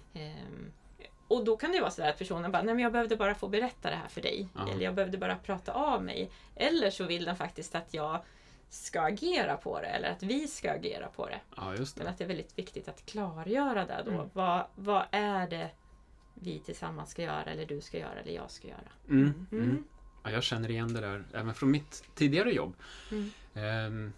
Och 1.33 1.45
då 1.45 1.57
kan 1.57 1.71
det 1.71 1.80
vara 1.80 1.91
så 1.91 2.03
att 2.03 2.18
personen 2.18 2.51
bara, 2.51 2.63
nej 2.63 2.74
men 2.74 2.83
jag 2.83 2.91
behövde 2.91 3.15
bara 3.15 3.35
få 3.35 3.47
berätta 3.47 3.89
det 3.89 3.95
här 3.95 4.07
för 4.07 4.21
dig. 4.21 4.47
Ja. 4.56 4.69
Eller 4.69 4.83
jag 4.83 4.95
behövde 4.95 5.18
bara 5.18 5.35
prata 5.35 5.71
av 5.74 6.03
mig. 6.03 6.31
Eller 6.56 6.89
så 6.89 7.03
vill 7.03 7.25
den 7.25 7.35
faktiskt 7.35 7.75
att 7.75 7.94
jag 7.94 8.21
ska 8.69 9.01
agera 9.01 9.57
på 9.57 9.81
det 9.81 9.88
eller 9.88 10.09
att 10.09 10.24
vi 10.24 10.47
ska 10.47 10.71
agera 10.71 11.07
på 11.07 11.27
det. 11.27 11.39
Ja, 11.56 11.75
just 11.75 11.97
Men 11.97 12.06
det. 12.06 12.12
att 12.12 12.18
det 12.18 12.24
är 12.24 12.27
väldigt 12.27 12.59
viktigt 12.59 12.88
att 12.88 13.06
klargöra 13.06 13.85
det 13.85 14.03
då. 14.06 14.12
Mm. 14.12 14.30
Vad, 14.33 14.65
vad 14.75 15.06
är 15.12 15.47
det 15.47 15.69
vi 16.33 16.59
tillsammans 16.59 17.09
ska 17.09 17.21
göra 17.21 17.44
eller 17.44 17.65
du 17.65 17.81
ska 17.81 17.97
göra 17.97 18.19
eller 18.19 18.33
jag 18.33 18.51
ska 18.51 18.68
göra? 18.68 18.91
Mm. 19.09 19.47
Mm. 19.51 19.63
Mm. 19.63 19.83
Ja, 20.24 20.31
jag 20.31 20.44
känner 20.44 20.71
igen 20.71 20.94
det 20.94 21.01
där 21.01 21.24
även 21.33 21.53
från 21.53 21.71
mitt 21.71 22.03
tidigare 22.15 22.51
jobb. 22.51 22.74
Mm. 23.12 23.31
Ehm, 23.53 24.13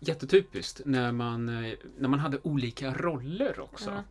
jättetypiskt 0.00 0.80
när 0.84 1.12
man, 1.12 1.64
eh, 1.64 1.74
när 1.98 2.08
man 2.08 2.18
hade 2.18 2.38
olika 2.42 2.94
roller 2.94 3.60
också. 3.60 3.90
Ja. 3.90 4.02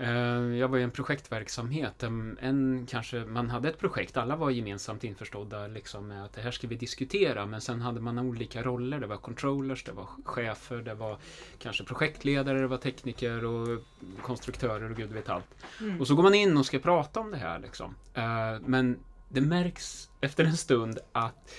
Eh, 0.00 0.58
Jag 0.58 0.68
var 0.68 0.78
i 0.78 0.82
en 0.82 0.90
projektverksamhet. 0.90 2.02
En, 2.02 2.38
en, 2.40 2.86
kanske, 2.90 3.24
man 3.24 3.50
hade 3.50 3.68
ett 3.68 3.78
projekt, 3.78 4.16
alla 4.16 4.36
var 4.36 4.50
gemensamt 4.50 5.04
införstådda 5.04 5.66
liksom, 5.66 6.08
med 6.08 6.24
att 6.24 6.32
det 6.32 6.40
här 6.40 6.50
ska 6.50 6.66
vi 6.66 6.76
diskutera. 6.76 7.46
Men 7.46 7.60
sen 7.60 7.80
hade 7.80 8.00
man 8.00 8.18
olika 8.18 8.62
roller. 8.62 9.00
Det 9.00 9.06
var 9.06 9.16
controllers, 9.16 9.84
det 9.84 9.92
var 9.92 10.06
chefer, 10.24 10.76
det 10.76 10.94
var 10.94 11.18
kanske 11.58 11.84
projektledare, 11.84 12.60
det 12.60 12.66
var 12.66 12.76
tekniker 12.78 13.44
och 13.44 13.80
konstruktörer 14.22 14.90
och 14.90 14.96
gud 14.96 15.12
vet 15.12 15.28
allt. 15.28 15.44
Mm. 15.80 16.00
Och 16.00 16.06
så 16.06 16.14
går 16.14 16.22
man 16.22 16.34
in 16.34 16.56
och 16.56 16.66
ska 16.66 16.78
prata 16.78 17.20
om 17.20 17.30
det 17.30 17.36
här. 17.36 17.58
Liksom. 17.58 17.94
Eh, 18.14 18.60
Men 18.66 18.98
det 19.28 19.40
märks 19.40 20.10
efter 20.20 20.44
en 20.44 20.56
stund 20.56 20.98
att 21.12 21.54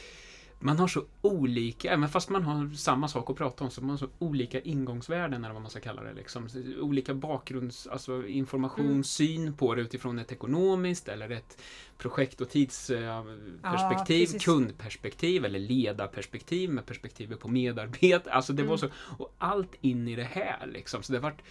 man 0.64 0.80
har 0.80 0.88
så 0.88 1.04
olika, 1.22 1.92
även 1.92 2.10
fast 2.10 2.30
man 2.30 2.44
har 2.44 2.70
samma 2.76 3.08
sak 3.08 3.30
att 3.30 3.36
prata 3.36 3.64
om, 3.64 3.70
så 3.72 3.82
har 3.82 3.88
man 3.88 3.98
så 3.98 4.08
olika 4.20 4.60
ingångsvärden 4.60 5.44
eller 5.44 5.54
vad 5.54 5.62
man 5.62 5.72
ska 5.72 5.80
kalla 5.80 6.04
det. 6.04 6.14
Liksom. 6.14 6.50
Olika 6.82 7.14
bakgrunds, 7.14 7.88
alltså 7.88 8.28
information, 8.28 8.86
Mm. 8.86 9.04
syn 9.04 9.54
på 9.54 9.76
det 9.76 9.82
utifrån 9.82 10.20
ett 10.20 10.32
ekonomiskt 10.32 11.08
eller 11.08 11.30
ett 11.30 11.62
projekt 11.98 12.42
och 12.42 12.50
tidsperspektiv, 12.50 14.26
precis. 14.26 14.46
kundperspektiv 14.46 15.46
eller 15.46 15.60
ledarperspektiv 15.60 16.70
med 16.70 16.86
perspektivet 16.86 17.40
på 17.40 17.48
medarbetare. 17.48 18.34
Alltså 18.34 18.54
det 18.54 18.64
var 18.64 18.78
Mm. 18.78 18.78
så, 18.78 18.88
och 19.24 19.34
allt 19.38 19.76
in 19.82 20.08
i 20.08 20.16
det 20.16 20.24
här 20.24 20.68
liksom. 20.74 21.04
Så 21.04 21.14
det 21.14 21.20
vart 21.20 21.42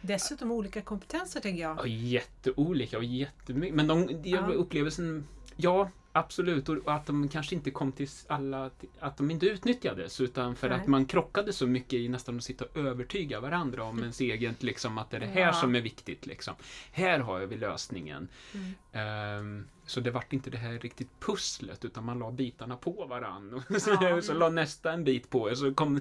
Dessutom 0.00 0.52
olika 0.52 0.80
kompetenser 0.82 1.40
tänker 1.40 1.62
jag. 1.62 1.78
Ja, 1.78 1.86
jätteolika 1.86 2.98
och 2.98 3.04
jättemycket. 3.04 3.74
Men 3.76 3.86
de, 3.86 4.06
de 4.22 4.28
Ja. 4.30 4.46
upplevelsen, 4.46 5.26
ja 5.56 5.90
absolut. 6.18 6.68
Och 6.68 6.94
att 6.94 7.06
de 7.06 7.28
kanske 7.28 7.54
inte 7.54 7.70
kom 7.70 7.92
till 7.92 8.08
alla, 8.28 8.70
att 9.00 9.16
de 9.16 9.30
inte 9.30 9.46
utnyttjades. 9.46 10.20
Utan 10.20 10.56
för 10.56 10.68
Nej. 10.68 10.80
att 10.80 10.86
man 10.86 11.06
krockade 11.06 11.52
så 11.52 11.66
mycket 11.66 11.92
i 11.92 12.08
nästan 12.08 12.36
att 12.36 12.44
sitta 12.44 12.64
och 12.64 12.76
övertyga 12.76 13.40
varandra 13.40 13.84
om 13.84 13.98
ens 13.98 14.20
eget, 14.20 14.62
liksom 14.62 14.98
att 14.98 15.10
det 15.10 15.16
är 15.16 15.20
det 15.20 15.26
här 15.26 15.40
Ja. 15.40 15.52
som 15.52 15.74
är 15.74 15.80
viktigt. 15.80 16.26
Liksom. 16.26 16.54
Här 16.92 17.18
har 17.18 17.40
vi 17.40 17.56
lösningen. 17.56 18.28
Mm. 18.54 18.74
Ehm, 18.92 19.66
så 19.86 20.00
det 20.00 20.10
vart 20.10 20.32
inte 20.32 20.50
det 20.50 20.58
här 20.58 20.78
riktigt 20.78 21.20
pusslet 21.20 21.84
utan 21.84 22.04
man 22.04 22.18
la 22.18 22.30
bitarna 22.32 22.76
på 22.76 23.06
varandra. 23.06 23.62
Ja. 24.00 24.22
så 24.22 24.34
la 24.34 24.48
nästa 24.48 24.92
en 24.92 25.04
bit 25.04 25.30
på. 25.30 25.54
Så 25.56 25.74
kom, 25.74 26.00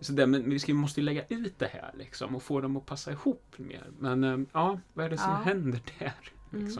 så 0.00 0.12
där, 0.12 0.26
men 0.26 0.50
vi 0.50 0.58
ska, 0.58 0.74
måste 0.74 1.00
lägga 1.00 1.24
ut 1.28 1.58
det 1.58 1.66
här 1.72 1.90
liksom 1.98 2.36
och 2.36 2.42
få 2.42 2.60
dem 2.60 2.76
att 2.76 2.86
passa 2.86 3.12
ihop 3.12 3.54
mer. 3.56 3.84
Men 3.98 4.24
ehm, 4.24 4.46
ja, 4.52 4.80
vad 4.92 5.06
är 5.06 5.10
det 5.10 5.18
som 5.18 5.30
Ja. 5.30 5.36
händer 5.44 5.80
där? 5.98 6.12
Mm. 6.52 6.72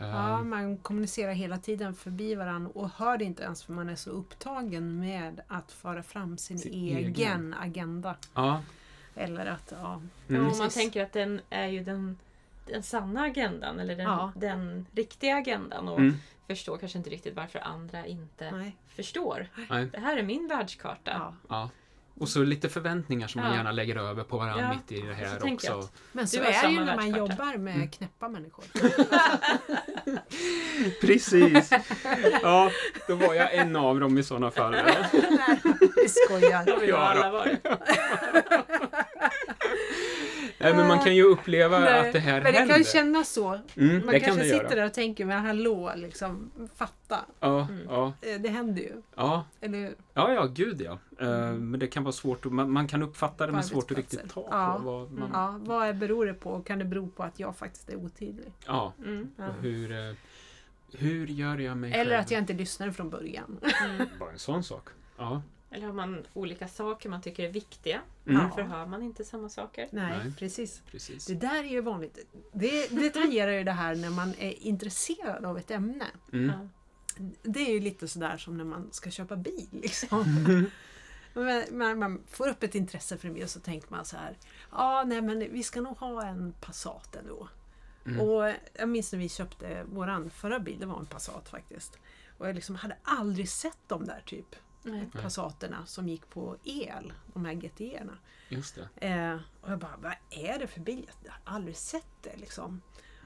Ja, 0.00 0.42
man 0.42 0.76
kommunicerar 0.76 1.32
hela 1.32 1.58
tiden 1.58 1.94
förbi 1.94 2.34
varandra 2.34 2.70
och 2.74 2.90
hör 2.96 3.18
det 3.18 3.24
inte 3.24 3.42
ens 3.42 3.62
för 3.62 3.72
man 3.72 3.88
är 3.88 3.94
så 3.96 4.10
upptagen 4.10 5.00
med 5.00 5.40
att 5.48 5.72
föra 5.72 6.02
fram 6.02 6.38
sin, 6.38 6.58
Sin 6.58 6.72
egen, 6.72 6.96
egen. 6.98 7.54
agenda. 7.60 8.16
ja. 8.34 8.62
Eller 9.14 9.46
att, 9.46 9.72
ja. 9.82 10.00
Mm. 10.28 10.46
Om 10.48 10.58
man 10.58 10.68
tänker 10.68 11.02
att 11.04 11.12
den 11.12 11.40
är 11.50 11.66
ju 11.66 11.84
den, 11.84 12.18
den 12.66 12.82
sanna 12.82 13.20
agendan 13.22 13.80
eller 13.80 13.96
den, 13.96 14.06
Ja. 14.06 14.32
den 14.36 14.86
riktiga 14.92 15.36
agendan 15.36 15.88
och 15.88 15.98
Mm. 15.98 16.14
förstår 16.46 16.76
kanske 16.78 16.98
inte 16.98 17.10
riktigt 17.10 17.36
varför 17.36 17.58
andra 17.58 18.06
inte 18.06 18.50
Nej. 18.50 18.76
förstår. 18.88 19.46
Nej. 19.70 19.86
Det 19.86 19.98
här 20.00 20.16
är 20.16 20.22
min 20.22 20.48
världskarta. 20.48 21.10
Ja. 21.14 21.34
Ja. 21.48 21.70
Och 22.14 22.28
så 22.28 22.42
lite 22.44 22.68
förväntningar 22.68 23.28
som 23.28 23.40
man 23.40 23.50
Ja. 23.50 23.56
gärna 23.56 23.72
lägger 23.72 23.96
över 23.96 24.24
på 24.24 24.38
varandra 24.38 24.62
Ja. 24.62 24.74
mitt 24.74 24.92
i 24.92 25.06
det 25.06 25.14
här 25.14 25.52
också. 25.52 25.88
Men 26.12 26.28
så 26.28 26.40
är 26.42 26.62
det 26.62 26.70
ju 26.72 26.78
när 26.78 26.86
man 26.86 26.96
världskarta. 26.96 27.18
jobbar 27.18 27.56
med 27.58 27.74
Mm. 27.74 27.90
knäppa 27.90 28.28
människor. 28.28 28.64
Precis! 31.00 31.70
Ja, 32.42 32.70
då 33.08 33.14
var 33.14 33.34
jag 33.34 33.54
en 33.54 33.76
av 33.76 34.00
dem 34.00 34.18
i 34.18 34.22
sådana 34.22 34.50
fall. 34.50 34.70
Nej, 35.10 35.60
vi 35.96 36.08
skojar. 36.08 36.84
Ja, 36.88 36.96
alla 36.96 37.30
varit. 37.30 37.66
Nej, 40.60 40.74
men 40.76 40.86
man 40.88 40.98
kan 40.98 41.16
ju 41.16 41.22
uppleva 41.22 41.78
Nej, 41.78 42.06
att 42.08 42.12
det 42.12 42.18
här 42.18 42.42
Men 42.42 42.52
det 42.52 42.58
händer. 42.58 42.74
kan 42.74 42.84
kännas 42.84 43.32
så. 43.32 43.48
Mm, 43.76 43.96
Man 44.06 44.10
kan 44.14 44.20
kanske 44.20 44.42
det 44.42 44.48
sitter 44.48 44.64
göra. 44.64 44.74
där 44.74 44.86
och 44.86 44.94
tänker, 44.94 45.24
men 45.24 45.44
hallå, 45.44 45.92
liksom, 45.96 46.50
fatta. 46.76 47.18
Ja, 47.40 47.60
Mm. 47.70 47.80
ja, 47.88 48.12
Eh, 48.22 48.40
Det 48.40 48.48
händer 48.48 48.82
ju. 48.82 49.02
ja. 49.16 49.44
Eller 49.60 49.78
hur? 49.78 49.94
Ja, 50.14 50.32
ja, 50.32 50.46
gud 50.46 50.80
ja. 50.80 50.98
Eh, 51.20 51.28
Mm. 51.48 51.70
Men 51.70 51.80
det 51.80 51.86
kan 51.86 52.04
vara 52.04 52.12
svårt, 52.12 52.46
att, 52.46 52.52
man, 52.52 52.70
man 52.70 52.88
kan 52.88 53.02
uppfatta 53.02 53.46
det 53.46 53.52
men 53.52 53.62
svårt 53.62 53.90
att 53.90 53.96
riktigt 53.96 54.30
ta 54.30 54.48
Ja. 54.50 54.74
på. 54.78 54.84
Vad 54.84 55.12
man, 55.12 55.18
Mm. 55.18 55.30
ja. 55.32 55.60
Vad 55.60 55.88
är- 55.88 55.92
beror 55.92 56.26
det 56.26 56.34
på? 56.34 56.60
Kan 56.60 56.78
det 56.78 56.84
bero 56.84 57.08
på 57.08 57.22
att 57.22 57.40
jag 57.40 57.56
faktiskt 57.56 57.88
är 57.90 57.96
otydlig? 57.96 58.52
Mm. 59.04 59.30
Ja. 59.36 59.46
Och 59.48 59.62
hur, 59.62 59.92
eh, 59.92 60.14
hur 60.92 61.26
gör 61.26 61.58
jag 61.58 61.76
mig 61.76 61.92
Eller 61.92 62.04
själv? 62.10 62.20
att 62.20 62.30
jag 62.30 62.38
inte 62.40 62.52
lyssnar 62.52 62.90
från 62.90 63.10
början. 63.10 63.60
Mm. 63.84 64.06
Bara 64.18 64.30
en 64.30 64.38
sån 64.38 64.64
sak. 64.64 64.88
Ja. 65.18 65.42
Eller 65.70 65.86
har 65.86 65.92
man 65.92 66.26
olika 66.32 66.68
saker 66.68 67.08
man 67.08 67.22
tycker 67.22 67.44
är 67.44 67.52
viktiga. 67.52 68.00
Mm. 68.26 68.42
Varför 68.42 68.62
hör 68.62 68.86
man 68.86 69.02
inte 69.02 69.24
samma 69.24 69.48
saker? 69.48 69.88
Nej, 69.92 70.18
Nej. 70.24 70.32
precis. 70.38 70.82
Precis. 70.90 71.26
Det 71.26 71.34
där 71.34 71.64
är 71.64 71.68
ju 71.68 71.80
vanligt. 71.80 72.18
Det, 72.52 72.88
det 72.88 73.10
tangerar 73.10 73.52
ju 73.52 73.64
det 73.64 73.72
här 73.72 73.94
när 73.94 74.10
man 74.10 74.34
är 74.38 74.62
intresserad 74.66 75.44
av 75.44 75.58
ett 75.58 75.70
ämne. 75.70 76.06
Mm. 76.32 76.48
Ja. 76.48 76.68
Det 77.42 77.60
är 77.60 77.72
ju 77.72 77.80
lite 77.80 78.08
sådär 78.08 78.36
som 78.36 78.56
när 78.56 78.64
man 78.64 78.88
ska 78.92 79.10
köpa 79.10 79.36
bil. 79.36 79.68
Liksom. 79.70 80.24
Men 81.32 81.78
man, 81.78 81.98
man 81.98 82.22
får 82.30 82.48
upp 82.48 82.62
ett 82.62 82.74
intresse 82.74 83.16
för 83.16 83.30
bil 83.30 83.42
och 83.42 83.50
så 83.50 83.60
tänker 83.60 83.90
man 83.90 84.04
så 84.04 84.16
här. 84.16 84.38
Ja, 84.72 85.04
nej 85.06 85.22
men 85.22 85.38
vi 85.38 85.62
ska 85.62 85.80
nog 85.80 85.96
ha 85.96 86.26
en 86.26 86.54
Passat 86.60 87.16
ändå. 87.16 87.48
Mm. 88.06 88.20
Och 88.20 88.52
jag 88.78 88.88
minns 88.88 89.12
när 89.12 89.18
vi 89.18 89.28
köpte 89.28 89.84
våran 89.84 90.30
förra 90.30 90.58
bil, 90.58 90.80
det 90.80 90.86
var 90.86 90.98
en 90.98 91.06
Passat 91.06 91.48
faktiskt. 91.48 91.98
Och 92.38 92.48
jag 92.48 92.54
liksom 92.54 92.74
hade 92.74 92.96
aldrig 93.02 93.48
sett 93.48 93.78
de 93.86 94.04
där 94.04 94.22
typ 94.26 94.56
Nej. 94.82 95.08
Passaterna 95.22 95.86
som 95.86 96.08
gick 96.08 96.30
på 96.30 96.56
el, 96.64 97.12
de 97.34 97.44
här 97.44 97.52
GTE-erna. 97.54 98.18
Just 98.48 98.78
det. 98.94 99.06
Eh, 99.06 99.36
och 99.60 99.70
jag 99.72 99.78
bara, 99.78 99.96
vad 100.02 100.14
är 100.30 100.58
det 100.58 100.66
för 100.66 100.80
bil? 100.80 101.10
Jag 101.24 101.32
har 101.32 101.54
aldrig 101.56 101.76
sett 101.76 102.06
det 102.22 102.36
liksom. 102.36 102.80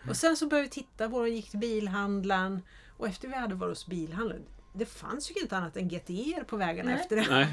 Och 0.08 0.16
sen 0.16 0.36
så 0.36 0.46
började 0.46 0.66
vi 0.66 0.70
titta 0.70 1.10
på 1.10 1.22
det 1.22 1.28
gick 1.28 1.50
till 1.50 1.58
bilhandlaren. 1.58 2.62
Och 2.96 3.08
efter 3.08 3.28
vi 3.28 3.34
hade 3.34 3.54
varit 3.54 3.70
hos 3.70 3.86
bilhandlaren, 3.86 4.42
det 4.72 4.86
fanns 4.86 5.30
ju 5.30 5.34
inte 5.40 5.56
annat 5.56 5.76
än 5.76 5.88
GTE 5.88 6.44
på 6.46 6.56
vägarna 6.56 6.90
Nej. 6.90 7.00
efter 7.00 7.16
det. 7.16 7.26
Nej. 7.30 7.48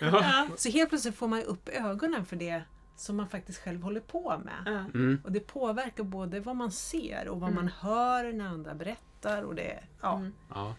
ja. 0.00 0.48
Så 0.56 0.68
helt 0.68 0.88
plötsligt 0.88 1.14
får 1.14 1.28
man 1.28 1.42
upp 1.42 1.68
ögonen 1.68 2.26
för 2.26 2.36
det 2.36 2.62
som 2.96 3.16
man 3.16 3.28
faktiskt 3.28 3.58
själv 3.58 3.82
håller 3.82 4.00
på 4.00 4.38
med. 4.44 4.88
Mm. 4.94 5.22
Och 5.24 5.32
det 5.32 5.40
påverkar 5.40 6.04
både 6.04 6.40
vad 6.40 6.56
man 6.56 6.70
ser 6.72 7.28
och 7.28 7.40
vad 7.40 7.50
Mm. 7.50 7.64
man 7.64 7.72
hör 7.80 8.32
när 8.32 8.44
andra 8.46 8.74
berättar. 8.74 9.42
Och 9.42 9.54
det, 9.54 9.84
ja, 10.00 10.16
Mm. 10.16 10.32
Ja. 10.54 10.74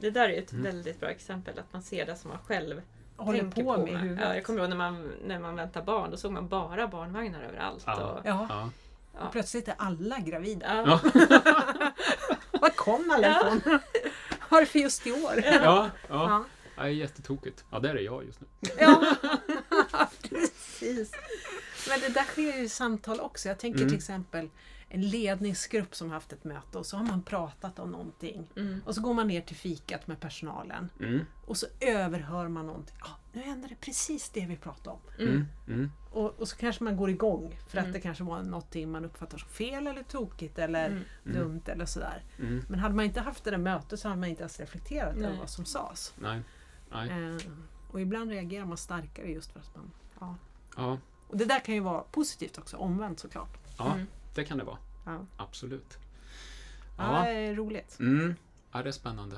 Det 0.00 0.10
där 0.10 0.28
är 0.28 0.38
ett 0.38 0.52
Mm. 0.52 0.64
väldigt 0.64 1.00
bra 1.00 1.08
exempel, 1.10 1.58
att 1.58 1.72
man 1.72 1.82
ser 1.82 2.06
det 2.06 2.16
som 2.16 2.30
man 2.30 2.38
själv 2.46 2.82
håller 3.16 3.38
tänker 3.38 3.62
på 3.64 3.76
med. 3.76 4.18
Ja, 4.22 4.34
jag 4.34 4.44
kommer 4.44 4.60
ihåg 4.60 4.68
när 4.68 4.76
man, 4.76 5.12
när 5.24 5.38
man 5.38 5.56
väntar 5.56 5.82
barn, 5.82 6.10
då 6.10 6.16
såg 6.16 6.32
man 6.32 6.48
bara 6.48 6.88
barnvagnar 6.88 7.40
överallt. 7.42 7.82
Ja. 7.86 7.96
Och, 8.12 8.20
Ja, 8.24 8.70
och 9.26 9.32
plötsligt 9.32 9.68
är 9.68 9.74
alla 9.78 10.18
gravida. 10.18 10.66
ja. 10.86 11.00
Var 12.60 12.68
kom 12.70 13.10
alla 13.10 13.26
Ja. 13.28 13.38
ifrån? 13.56 13.78
Vad 14.48 14.60
är 14.60 14.64
det 14.64 14.70
för 14.70 14.78
just 14.78 15.06
i 15.06 15.12
år? 15.12 15.32
Ja. 15.44 15.52
Ja. 15.64 15.88
Ja. 16.08 16.44
Ja, 16.76 16.82
det 16.82 16.88
är 16.88 16.92
jättetokigt. 16.94 17.64
Ja, 17.70 17.78
där 17.78 17.94
är 17.94 18.00
jag 18.00 18.24
just 18.24 18.40
nu. 18.40 18.46
Ja, 18.78 19.04
precis. 20.28 21.12
Men 21.88 22.00
det 22.00 22.08
där 22.08 22.24
sker 22.24 22.42
ju 22.56 22.64
i 22.64 22.68
samtal 22.68 23.20
också. 23.20 23.48
Jag 23.48 23.58
tänker 23.58 23.78
Mm. 23.78 23.88
till 23.88 23.98
exempel 23.98 24.50
en 24.92 25.08
ledningsgrupp 25.08 25.94
som 25.94 26.08
har 26.08 26.14
haft 26.14 26.32
ett 26.32 26.44
möte 26.44 26.78
och 26.78 26.86
så 26.86 26.96
har 26.96 27.04
man 27.04 27.22
pratat 27.22 27.78
om 27.78 27.90
någonting. 27.90 28.48
Mm. 28.56 28.82
Och 28.86 28.94
så 28.94 29.00
går 29.00 29.14
man 29.14 29.28
ner 29.28 29.40
till 29.40 29.56
fikat 29.56 30.06
med 30.06 30.20
personalen 30.20 30.90
Mm. 31.00 31.20
och 31.46 31.56
så 31.56 31.66
överhör 31.80 32.48
man 32.48 32.66
någonting. 32.66 32.96
Ja, 33.00 33.08
nu 33.32 33.40
händer 33.42 33.68
det 33.68 33.74
precis 33.80 34.30
det 34.30 34.46
vi 34.46 34.56
pratade 34.56 34.90
om. 34.90 35.00
Mm. 35.18 35.32
Mm. 35.34 35.46
Mm. 35.68 35.90
Och, 36.10 36.40
och 36.40 36.48
så 36.48 36.56
kanske 36.56 36.84
man 36.84 36.96
går 36.96 37.10
igång 37.10 37.58
för 37.68 37.78
att 37.78 37.84
Mm. 37.84 37.92
det 37.92 38.00
kanske 38.00 38.24
var 38.24 38.42
någonting 38.42 38.90
man 38.90 39.04
uppfattar 39.04 39.38
som 39.38 39.48
fel 39.48 39.86
eller 39.86 40.02
tokigt 40.02 40.58
eller 40.58 41.04
dumt 41.24 41.62
eller 41.66 41.86
sådär. 41.86 42.22
Mm. 42.38 42.64
Men 42.68 42.78
hade 42.80 42.94
man 42.94 43.04
inte 43.04 43.20
haft 43.20 43.44
det 43.44 43.50
där 43.50 43.58
mötet 43.58 44.00
så 44.00 44.08
hade 44.08 44.20
man 44.20 44.28
inte 44.28 44.42
ens 44.42 44.60
reflekterat 44.60 45.16
över 45.16 45.36
vad 45.38 45.50
som 45.50 45.64
sades. 45.64 46.14
Nej. 46.18 46.40
Nej. 46.92 47.10
Eh, 47.34 47.36
och 47.90 48.00
ibland 48.00 48.30
reagerar 48.30 48.64
man 48.66 48.76
starkare 48.76 49.26
just 49.30 49.52
för 49.52 49.60
att 49.60 49.76
man... 49.76 49.90
Ja. 50.20 50.36
Ja. 50.76 50.98
Och 51.30 51.36
det 51.36 51.44
där 51.44 51.60
kan 51.60 51.74
ju 51.74 51.80
vara 51.80 52.00
positivt 52.00 52.58
också, 52.58 52.76
omvänt 52.76 53.20
såklart. 53.20 53.56
Ja, 53.78 53.92
Mm. 53.92 54.06
det 54.34 54.44
kan 54.44 54.58
det 54.58 54.64
vara. 54.64 54.78
Ja, 55.06 55.26
Absolut. 55.36 55.98
ja. 56.98 57.24
Ja. 57.26 57.32
det 57.32 57.38
är 57.38 57.54
roligt. 57.54 57.96
Mm. 58.00 58.34
Ja, 58.72 58.82
det 58.82 58.88
är 58.88 58.92
spännande. 58.92 59.36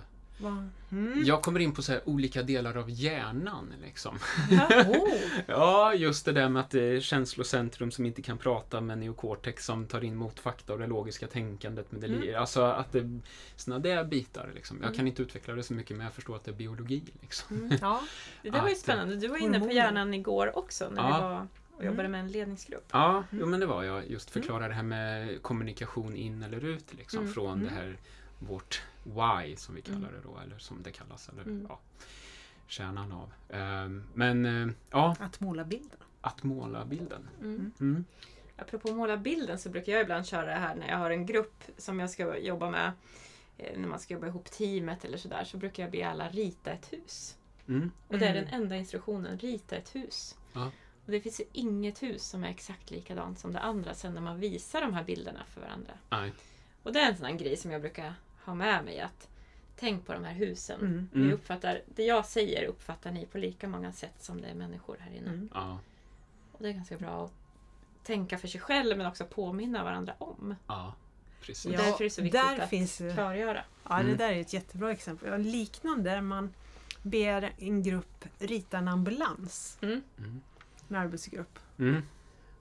Mm. 0.90 1.22
Jag 1.24 1.42
kommer 1.42 1.60
in 1.60 1.72
på 1.72 1.82
så 1.82 1.98
olika 2.04 2.42
delar 2.42 2.76
av 2.76 2.90
hjärnan. 2.90 3.72
Liksom. 3.82 4.18
Oh. 4.86 5.14
Ja, 5.46 5.94
just 5.94 6.24
det 6.24 6.32
där 6.32 6.48
med 6.48 6.60
att 6.60 6.70
det 6.70 6.82
är 6.82 7.00
känslocentrum 7.00 7.90
som 7.90 8.06
inte 8.06 8.22
kan 8.22 8.38
prata 8.38 8.80
med 8.80 8.98
neokortex 8.98 9.64
som 9.66 9.86
tar 9.86 10.04
in 10.04 10.16
motfakta 10.16 10.72
och 10.72 10.78
det 10.78 10.86
logiska 10.86 11.26
tänkandet 11.26 11.92
med 11.92 12.00
det 12.00 12.06
Mm. 12.06 12.40
Alltså 12.40 12.62
att 12.62 12.92
det 12.92 13.20
såna 13.56 13.78
där 13.78 14.04
bitar 14.04 14.50
liksom. 14.54 14.76
Jag 14.76 14.84
Mm. 14.86 14.96
kan 14.96 15.06
inte 15.06 15.22
utveckla 15.22 15.54
det 15.54 15.62
så 15.62 15.74
mycket 15.74 15.96
men 15.96 16.04
jag 16.04 16.14
förstår 16.14 16.36
att 16.36 16.44
det 16.44 16.50
är 16.50 16.54
biologi 16.54 17.02
liksom. 17.20 17.56
Mm. 17.56 17.78
Ja. 17.80 18.00
Det 18.42 18.50
där 18.50 18.60
var 18.60 18.68
ju 18.68 18.74
Att- 18.74 18.80
spännande. 18.80 19.16
Du 19.16 19.28
var 19.28 19.36
inne 19.36 19.60
på 19.60 19.70
hjärnan 19.70 20.14
igår 20.14 20.58
också 20.58 20.90
när 20.90 21.02
Ja. 21.02 21.16
vi 21.16 21.22
var 21.34 21.46
och 21.82 21.92
jobbade 21.92 22.08
med 22.08 22.20
en 22.20 22.28
ledningsgrupp. 22.28 22.84
Ja, 22.92 23.24
jo, 23.30 23.46
men 23.46 23.60
det 23.60 23.66
var 23.66 23.82
jag. 23.82 24.10
Just 24.10 24.30
förklara 24.30 24.68
det 24.68 24.74
här 24.74 24.82
med 24.82 25.42
kommunikation 25.42 26.16
in 26.16 26.42
eller 26.42 26.64
ut 26.64 26.94
liksom. 26.94 27.20
Mm. 27.20 27.32
Från 27.32 27.52
Mm. 27.52 27.64
det 27.64 27.70
här 27.74 27.96
vårt 28.38 28.82
why 29.04 29.56
som 29.56 29.74
vi 29.74 29.82
kallar 29.82 30.12
det 30.12 30.20
då. 30.24 30.38
Eller 30.44 30.58
som 30.58 30.82
det 30.82 30.90
kallas. 30.90 31.28
Eller, 31.28 31.42
Mm. 31.42 31.66
ja, 31.68 31.78
kärnan 32.66 33.12
av. 33.12 33.32
Ehm, 33.48 34.04
men 34.14 34.46
eh, 34.68 34.74
ja, 34.90 35.16
Att 35.20 35.40
måla 35.40 35.64
bilden. 35.64 35.98
att 36.20 36.42
måla 36.42 36.84
bilden. 36.84 37.28
Mm. 37.40 37.72
Mm. 37.80 38.04
Apropå 38.56 38.92
måla 38.92 39.16
bilden 39.16 39.58
så 39.58 39.68
brukar 39.70 39.92
jag 39.92 40.02
ibland 40.02 40.26
köra 40.26 40.46
det 40.46 40.52
här 40.60 40.74
när 40.74 40.88
jag 40.88 40.96
har 40.98 41.10
en 41.10 41.26
grupp 41.26 41.62
som 41.78 42.00
jag 42.00 42.10
ska 42.10 42.38
jobba 42.38 42.70
med. 42.70 42.92
eh, 43.58 43.78
När 43.80 43.88
man 43.88 43.98
ska 43.98 44.14
jobba 44.14 44.26
ihop 44.26 44.50
teamet 44.50 45.04
eller 45.04 45.18
sådär 45.18 45.44
så 45.44 45.56
brukar 45.56 45.82
jag 45.82 45.92
be 45.92 46.08
alla 46.08 46.28
rita 46.28 46.70
ett 46.70 46.92
hus. 46.92 47.36
Mm. 47.68 47.90
Och 48.08 48.18
det 48.18 48.26
är 48.26 48.30
Mm. 48.36 48.44
den 48.50 48.54
enda 48.62 48.76
instruktionen, 48.76 49.38
rita 49.38 49.76
ett 49.76 49.94
hus. 49.94 50.36
Ja. 50.52 50.70
Och 51.06 51.12
det 51.12 51.20
finns 51.20 51.40
ju 51.40 51.44
inget 51.52 52.02
hus 52.02 52.22
som 52.28 52.44
är 52.44 52.48
exakt 52.48 52.90
likadant 52.90 53.38
som 53.38 53.52
det 53.52 53.60
andra 53.60 53.94
sen 53.94 54.14
när 54.14 54.20
man 54.20 54.40
visar 54.40 54.80
de 54.80 54.94
här 54.94 55.04
bilderna 55.04 55.44
för 55.48 55.60
varandra. 55.60 55.92
Nej. 56.10 56.32
Och 56.82 56.92
det 56.92 57.00
är 57.00 57.08
en 57.10 57.16
sån 57.16 57.26
här 57.26 57.32
grej 57.32 57.56
som 57.56 57.70
jag 57.70 57.80
brukar 57.80 58.14
ha 58.44 58.54
med 58.54 58.84
mig 58.84 59.00
att 59.00 59.28
tänk 59.76 60.06
på 60.06 60.12
de 60.12 60.24
här 60.24 60.34
husen. 60.34 60.80
Mm. 60.80 61.08
Ni 61.12 61.20
Mm. 61.22 61.34
uppfattar, 61.34 61.82
det 61.86 62.04
jag 62.04 62.26
säger 62.26 62.64
uppfattar 62.64 63.10
ni 63.10 63.26
på 63.26 63.38
lika 63.38 63.68
många 63.68 63.92
sätt 63.92 64.14
som 64.24 64.40
det 64.40 64.48
är 64.48 64.54
människor 64.54 64.96
här 65.00 65.10
inne. 65.12 65.28
Mm. 65.30 65.48
Ja. 65.54 65.78
Och 66.52 66.62
det 66.62 66.68
är 66.68 66.72
ganska 66.72 66.96
bra 66.96 67.24
att 67.24 67.32
tänka 68.06 68.38
för 68.38 68.48
sig 68.48 68.60
själv 68.60 68.96
men 68.98 69.06
också 69.06 69.24
påminna 69.24 69.84
varandra 69.84 70.14
om. 70.18 70.54
Ja. 70.66 70.94
Precis. 71.40 71.66
Och 71.66 71.72
Ja, 71.72 71.78
därför 71.78 72.00
är 72.04 72.08
det 72.08 72.10
så 72.14 72.22
viktigt 72.22 72.40
där 72.40 72.58
att 72.60 72.70
finns 72.70 72.96
klargöra. 72.96 73.64
Ja, 73.88 73.94
det 73.96 74.00
Mm. 74.02 74.16
där 74.16 74.32
är 74.32 74.40
ett 74.40 74.52
jättebra 74.52 74.92
exempel. 74.92 75.26
Jag 75.28 75.34
har 75.34 75.38
liknande 75.44 76.10
där 76.10 76.20
man 76.20 76.54
ber 77.02 77.52
en 77.58 77.82
grupp 77.82 78.24
rita 78.38 78.78
en 78.78 78.88
ambulans. 78.88 79.78
Mm. 79.82 80.02
Mm. 80.18 80.40
En 80.92 80.98
arbetsgrupp. 80.98 81.58
Mm. 81.78 82.02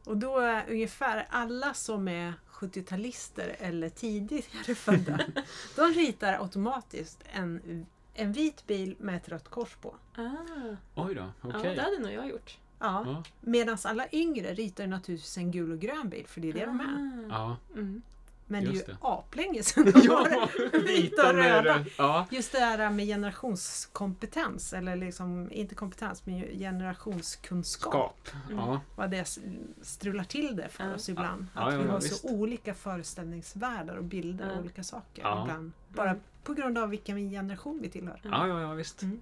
Och 0.06 0.18
då 0.18 0.40
är 0.40 0.70
ungefär 0.70 1.28
alla 1.30 1.74
som 1.74 2.08
är 2.08 2.34
70-talister 2.50 3.56
eller 3.60 3.90
tidigare 3.90 4.76
födda, 4.76 5.20
de 5.76 5.82
ritar 5.82 6.34
automatiskt 6.34 7.24
en, 7.34 7.86
en 8.14 8.32
vit 8.34 8.68
bil 8.68 8.96
med 9.00 9.16
ett 9.18 9.30
rött 9.30 9.50
kors 9.50 9.76
på. 9.76 9.96
Ah, 10.16 10.76
Oj 10.96 11.16
då, 11.16 11.32
okej. 11.42 11.62
Ja, 11.64 11.74
det 11.74 11.82
hade 11.82 12.00
nog 12.00 12.12
jag 12.12 12.30
gjort. 12.30 12.58
Ja. 12.80 13.04
Ja. 13.06 13.24
Medan 13.42 13.78
alla 13.84 14.06
yngre 14.12 14.54
ritar 14.54 14.88
naturligtvis 14.88 15.38
en 15.38 15.52
gul 15.52 15.72
och 15.72 15.80
grön 15.80 16.10
bil, 16.10 16.28
för 16.28 16.42
det 16.42 16.50
är 16.50 16.54
det 16.54 16.66
de 16.66 16.80
är. 16.80 17.26
Ah. 17.36 17.58
Ja. 17.74 17.80
Mm. 17.80 18.02
Men 18.52 18.64
det 18.64 18.70
är 18.70 18.74
Just 18.74 18.88
ju 18.90 18.96
aplänge 19.02 19.64
sedan 19.64 19.86
de 19.92 20.08
var 20.08 20.30
ja, 20.30 20.50
vita 20.88 21.30
och 21.30 21.36
röda. 21.36 21.62
röd. 21.78 21.86
Ja, 21.98 22.28
Just 22.32 22.52
det 22.52 22.60
här 22.60 22.90
med 22.90 23.06
generationskompetens, 23.06 24.74
eller 24.74 24.96
liksom, 24.96 25.52
inte 25.52 25.76
kompetens, 25.76 26.26
men 26.26 26.38
ju 26.38 26.58
generationskunskap. 26.60 28.20
skap. 28.24 28.36
Mm. 28.52 28.58
Ja, 28.66 28.82
Vad 28.96 29.12
det 29.12 29.38
strular 29.82 30.24
till 30.24 30.56
det 30.56 30.70
för 30.70 30.94
oss 30.96 31.10
ibland. 31.10 31.48
Ja, 31.56 31.62
att 31.62 31.74
ja, 31.74 31.80
vi 31.80 31.86
ja, 31.86 31.92
har 31.92 32.00
visst. 32.02 32.22
så 32.22 32.30
olika 32.30 32.74
föreställningsvärldar 32.74 33.96
och 33.96 34.04
bilder 34.04 34.50
av 34.50 34.60
olika 34.60 34.84
saker 34.84 35.22
Ja. 35.22 35.42
ibland. 35.44 35.72
Bara 35.90 36.10
Mm. 36.10 36.22
på 36.44 36.54
grund 36.54 36.78
av 36.78 36.90
vilken 36.90 37.30
generation 37.30 37.80
vi 37.82 37.90
tillhör. 37.90 38.20
ja, 38.24 38.48
ja, 38.48 38.62
ja 38.62 38.74
visst. 38.74 39.02
Mm. 39.02 39.22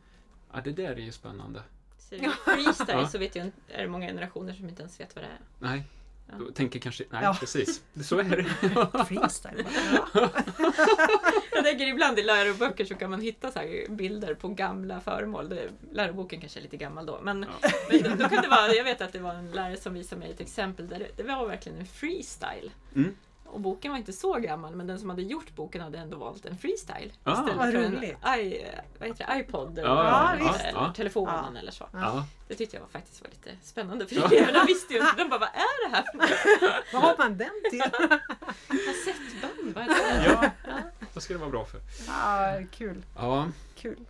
Ja, 0.53 0.61
det 0.63 0.71
där 0.71 0.91
är 0.91 0.95
ju 0.97 1.11
spännande. 1.11 1.61
Så 1.97 2.15
freestyle 2.45 2.99
Ja. 2.99 3.07
så 3.07 3.17
vet 3.17 3.35
jag 3.35 3.45
inte, 3.45 3.57
är 3.67 3.81
det 3.83 3.87
många 3.89 4.07
generationer 4.07 4.53
som 4.53 4.69
inte 4.69 4.81
ens 4.81 4.99
vet 4.99 5.15
vad 5.15 5.23
det 5.23 5.27
är. 5.27 5.39
Nej, 5.59 5.83
Ja. 6.31 6.37
du 6.37 6.51
tänker 6.51 6.79
kanske... 6.79 7.03
Nej, 7.09 7.23
Ja. 7.23 7.37
precis. 7.39 7.81
Så 8.03 8.19
är 8.19 8.23
det. 8.23 8.43
Freestyle. 9.05 9.65
Jag 11.51 11.63
tänker 11.65 11.87
ibland 11.87 12.19
i 12.19 12.23
läroböcker 12.23 12.85
så 12.85 12.95
kan 12.95 13.09
man 13.09 13.21
hitta 13.21 13.51
så 13.51 13.59
bilder 13.89 14.33
på 14.33 14.47
gamla 14.47 14.99
föremål. 15.01 15.49
Det, 15.49 15.69
läroboken 15.91 16.39
kanske 16.39 16.59
är 16.59 16.61
lite 16.61 16.77
gammal 16.77 17.05
då. 17.05 17.19
Men, 17.23 17.45
Ja. 17.61 17.69
men 17.89 18.03
då, 18.03 18.09
då 18.23 18.29
kan 18.29 18.41
det 18.43 18.47
vara, 18.49 18.73
jag 18.73 18.83
vet 18.83 19.01
att 19.01 19.13
det 19.13 19.19
var 19.19 19.33
en 19.33 19.51
lärare 19.51 19.77
som 19.77 19.93
visade 19.93 20.19
mig 20.19 20.31
ett 20.31 20.41
exempel 20.41 20.87
där 20.87 20.99
det, 20.99 21.07
det 21.17 21.23
var 21.23 21.47
verkligen 21.47 21.79
en 21.79 21.85
freestyle. 21.85 22.71
Mm. 22.95 23.15
Och 23.51 23.59
boken 23.59 23.91
var 23.91 23.97
inte 23.97 24.13
så 24.13 24.33
gammal 24.33 24.75
men 24.75 24.87
den 24.87 24.99
som 24.99 25.09
hade 25.09 25.21
gjort 25.21 25.55
boken 25.55 25.81
hade 25.81 25.97
ändå 25.97 26.17
valt 26.17 26.45
en 26.45 26.57
freestyle. 26.57 27.11
Ah. 27.23 27.31
istället 27.31 27.55
Vad 27.57 27.71
för 27.71 27.77
roligt. 27.89 28.15
en 28.25 28.39
i, 28.39 28.65
vad 28.99 29.07
heter 29.09 29.27
det, 29.27 29.39
iPod 29.39 29.79
eller, 29.79 29.89
Ja, 29.89 30.31
eller, 30.33 30.43
visst. 30.43 30.59
eller 30.65 30.79
Ja. 30.79 30.93
telefonen 30.95 31.57
eller 31.57 31.71
så. 31.71 31.87
Det 32.47 32.55
tyckte 32.55 32.75
jag 32.75 32.81
var 32.81 32.89
faktiskt 32.89 33.21
var 33.21 33.29
lite 33.29 33.65
spännande 33.65 34.05
för 34.07 34.15
eleverna 34.15 34.63
visste 34.67 34.93
ju 34.93 34.99
inte. 34.99 35.13
De 35.17 35.29
bara, 35.29 35.39
vad 35.39 35.49
är 35.49 35.89
det 35.89 35.95
här 35.95 36.03
för 36.03 36.17
något? 36.17 36.83
Vad 36.93 37.01
har 37.01 37.15
man 37.17 37.37
den 37.37 37.49
till? 37.71 37.79
Kassettband? 38.67 39.73
Vad 39.75 39.83
är 39.83 39.87
det? 39.87 40.25
ja, 40.25 40.49
Ja. 40.67 40.73
vad 41.13 41.23
ska 41.23 41.33
det 41.33 41.39
vara 41.39 41.49
bra 41.49 41.65
för? 41.65 41.79
Ja, 42.07 42.53
kul. 42.71 43.05
Ja, 43.15 43.47
kul. 43.75 44.05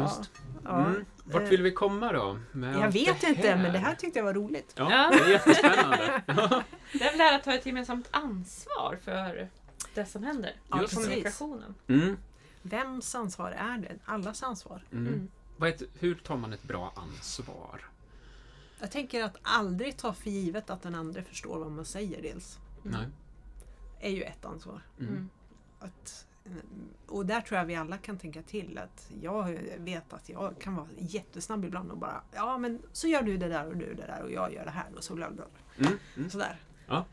Just. 0.00 0.30
Ja. 0.64 0.86
Mm. 0.86 1.04
Vart 1.24 1.42
eh, 1.42 1.48
vill 1.48 1.62
vi 1.62 1.72
komma 1.72 2.12
då? 2.12 2.38
med 2.52 2.76
Jag 2.78 2.90
vet 2.92 3.22
inte, 3.22 3.56
men 3.56 3.72
det 3.72 3.78
här 3.78 3.94
tyckte 3.94 4.18
jag 4.18 4.24
var 4.24 4.34
roligt. 4.34 4.72
Ja, 4.76 4.90
Ja. 4.90 5.10
det 5.10 5.24
är 5.24 5.28
jättespännande. 5.30 6.22
Det 6.92 7.04
är 7.04 7.10
väl 7.10 7.18
det 7.18 7.24
här 7.24 7.36
att 7.38 7.44
ta 7.44 7.54
ett 7.54 7.66
gemensamt 7.66 8.08
ansvar 8.10 8.98
för 9.04 9.48
det 9.94 10.06
som 10.06 10.22
händer. 10.24 10.52
Ja. 10.70 10.86
Kommunikationen. 10.94 11.74
Mm. 11.88 12.16
Vems 12.62 13.14
ansvar 13.14 13.50
är 13.50 13.78
det? 13.78 13.94
Allas 14.04 14.42
ansvar. 14.42 14.84
Mm. 14.92 15.28
Mm. 15.60 15.78
Hur 15.98 16.14
tar 16.14 16.36
man 16.36 16.52
ett 16.52 16.62
bra 16.62 16.92
ansvar? 16.96 17.80
Jag 18.80 18.90
tänker 18.90 19.24
att 19.24 19.36
aldrig 19.42 19.96
ta 19.96 20.12
för 20.12 20.30
givet 20.30 20.70
att 20.70 20.82
den 20.82 20.94
andra 20.94 21.22
förstår 21.22 21.58
vad 21.58 21.70
man 21.70 21.84
säger 21.84 22.22
dels. 22.22 22.58
Nej. 22.82 23.06
är 24.00 24.10
ju 24.10 24.22
ett 24.22 24.44
ansvar. 24.44 24.82
Mm. 24.98 25.12
Mm. 25.12 25.30
Att, 25.80 26.26
och 27.06 27.26
där 27.26 27.40
tror 27.40 27.58
jag 27.58 27.66
vi 27.66 27.74
alla 27.74 27.98
kan 27.98 28.18
tänka 28.18 28.42
till 28.42 28.78
att 28.78 29.10
jag 29.22 29.58
vet 29.78 30.12
att 30.12 30.28
jag 30.28 30.54
kan 30.60 30.74
vara 30.76 30.88
jättesnabb 30.98 31.64
ibland 31.64 31.90
och 31.90 31.98
bara 31.98 32.22
ja 32.34 32.58
men 32.58 32.82
så 32.92 33.08
gör 33.08 33.22
du 33.22 33.36
det 33.36 33.48
där 33.48 33.66
och 33.66 33.76
du 33.76 33.94
det 33.94 34.06
där 34.06 34.22
och 34.22 34.32
jag 34.32 34.54
gör 34.54 34.64
det 34.64 34.70
här 34.70 34.86
och 34.96 35.04
så 35.04 35.14
bla 35.14 35.30
bla. 35.30 35.44
Mm. 35.78 35.98
Mm. 36.16 36.30
Sådär. 36.30 36.56
Ja. 36.86 37.04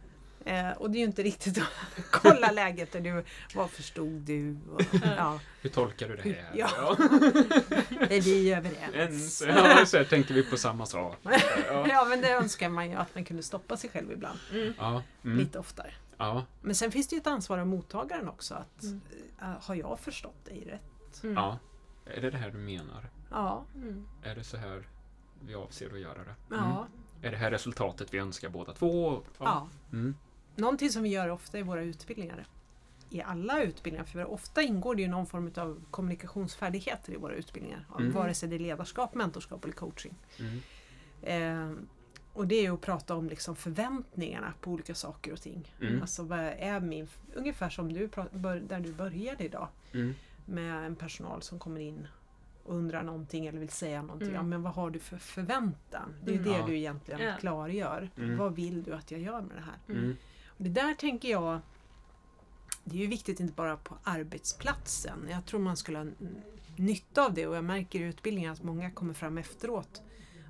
Eh, 0.45 0.71
och 0.71 0.91
det 0.91 0.97
är 0.97 0.99
ju 0.99 1.05
inte 1.05 1.23
riktigt 1.23 1.57
att 1.57 2.03
kolla 2.11 2.51
läget. 2.51 2.91
Där 2.91 2.99
du, 2.99 3.23
vad 3.55 3.71
förstod 3.71 4.11
du? 4.11 4.57
Och, 4.73 4.81
ja, 5.17 5.39
Hur 5.61 5.69
tolkar 5.69 6.09
du 6.09 6.15
det 6.15 6.21
här? 6.21 6.51
Ja. 6.53 6.95
är 8.09 8.21
vi 8.21 8.53
överens? 8.53 8.93
Ens. 8.93 9.41
Ja, 9.41 9.85
så 9.85 9.97
här 9.97 10.03
tänker 10.03 10.33
vi 10.33 10.43
på 10.43 10.57
samma 10.57 10.85
sak. 10.85 11.17
Ja. 11.23 11.87
Ja 11.87 12.05
men 12.09 12.21
det 12.21 12.31
önskar 12.31 12.69
man 12.69 12.89
ju 12.89 12.95
att 12.95 13.15
man 13.15 13.25
kunde 13.25 13.43
stoppa 13.43 13.77
sig 13.77 13.89
själv 13.89 14.11
ibland. 14.11 14.39
Mm. 14.53 14.73
Ja. 14.77 15.03
Lite 15.21 15.59
oftare. 15.59 15.93
Ja. 16.19 16.45
Men 16.61 16.75
sen 16.75 16.91
finns 16.91 17.07
det 17.07 17.15
ju 17.15 17.19
ett 17.19 17.27
ansvar 17.27 17.57
av 17.57 17.67
mottagaren 17.67 18.29
också. 18.29 18.53
Att, 18.55 18.83
Mm. 18.83 19.01
eh, 19.41 19.47
har 19.61 19.75
jag 19.75 19.99
förstått 19.99 20.45
dig 20.45 20.63
rätt? 20.65 21.23
Mm. 21.23 21.35
ja. 21.35 21.57
Är 22.05 22.21
det 22.21 22.29
det 22.29 22.37
här 22.37 22.49
du 22.51 22.57
menar? 22.57 23.09
Ja. 23.31 23.63
Mm. 23.75 24.07
Är 24.23 24.35
det 24.35 24.43
så 24.43 24.57
här 24.57 24.87
vi 25.41 25.55
avser 25.55 25.93
att 25.93 25.99
göra 25.99 26.23
det? 26.23 26.35
ja. 26.49 26.87
Är 27.21 27.31
det 27.31 27.37
här 27.37 27.51
resultatet 27.51 28.13
vi 28.13 28.17
önskar 28.17 28.49
båda 28.49 28.73
två? 28.73 29.21
ja. 29.37 29.67
Mm. 29.91 30.15
Någonting 30.55 30.89
som 30.89 31.03
vi 31.03 31.09
gör 31.09 31.29
ofta 31.29 31.59
i 31.59 31.61
våra 31.61 31.81
utbildningar. 31.81 32.47
I 33.09 33.21
alla 33.21 33.63
utbildningar, 33.63 34.05
för 34.05 34.25
ofta 34.25 34.61
ingår 34.61 34.95
det 34.95 35.01
ju 35.01 35.07
någon 35.07 35.25
form 35.25 35.51
av 35.57 35.81
kommunikationsfärdigheter 35.91 37.13
i 37.13 37.15
våra 37.17 37.33
utbildningar. 37.35 37.85
Mm. 37.99 38.11
Vare 38.11 38.33
sig 38.33 38.49
det 38.49 38.55
är 38.55 38.59
ledarskap, 38.59 39.15
mentorskap 39.15 39.63
eller 39.63 39.73
coaching. 39.73 40.15
Mm. 40.39 40.59
Eh, 41.21 41.77
och 42.33 42.47
det 42.47 42.55
är 42.55 42.61
ju 42.61 42.73
att 42.73 42.81
prata 42.81 43.15
om 43.15 43.29
liksom 43.29 43.55
förväntningarna 43.55 44.53
på 44.61 44.71
olika 44.71 44.95
saker 44.95 45.33
och 45.33 45.41
ting. 45.41 45.73
Mm. 45.81 46.01
Alltså 46.01 46.23
vad 46.23 46.39
är 46.39 46.79
min, 46.79 47.07
ungefär 47.35 47.69
som 47.69 47.93
du, 47.93 48.07
där 48.67 48.79
du 48.79 48.93
började 48.93 49.43
idag. 49.43 49.67
Mm. 49.93 50.13
Med 50.45 50.85
en 50.85 50.95
personal 50.95 51.41
som 51.41 51.59
kommer 51.59 51.81
in 51.81 52.07
och 52.63 52.75
undrar 52.75 53.03
någonting 53.03 53.47
eller 53.47 53.59
vill 53.59 53.69
säga 53.69 54.01
någonting. 54.01 54.27
Mm. 54.27 54.35
Ja, 54.35 54.43
men 54.43 54.61
vad 54.63 54.73
har 54.73 54.89
du 54.89 54.99
för 54.99 55.17
förväntan? 55.17 56.15
Det 56.23 56.31
är 56.31 56.35
Mm. 56.37 56.51
det 56.51 56.57
Ja. 56.57 56.65
du 56.65 56.77
egentligen 56.77 57.21
Ja. 57.21 57.35
klargör. 57.39 58.09
Mm. 58.17 58.37
Vad 58.37 58.55
vill 58.55 58.83
du 58.83 58.93
att 58.93 59.11
jag 59.11 59.21
gör 59.21 59.41
med 59.41 59.57
det 59.57 59.61
här? 59.63 59.95
Mm. 59.99 60.15
Och 60.47 60.63
det 60.63 60.69
där 60.69 60.93
tänker 60.93 61.29
jag 61.29 61.59
det 62.83 62.95
är 62.97 63.01
ju 63.01 63.07
viktigt 63.07 63.39
inte 63.39 63.53
bara 63.53 63.77
på 63.77 63.95
arbetsplatsen. 64.03 65.27
Jag 65.29 65.45
tror 65.45 65.59
man 65.59 65.77
skulle 65.77 65.97
ha 65.97 66.05
nytta 66.75 67.25
av 67.25 67.33
det 67.33 67.47
och 67.47 67.55
jag 67.55 67.63
märker 67.63 67.99
i 67.99 68.03
utbildningen 68.03 68.53
att 68.53 68.63
många 68.63 68.91
kommer 68.91 69.13
fram 69.13 69.37
efteråt 69.37 70.01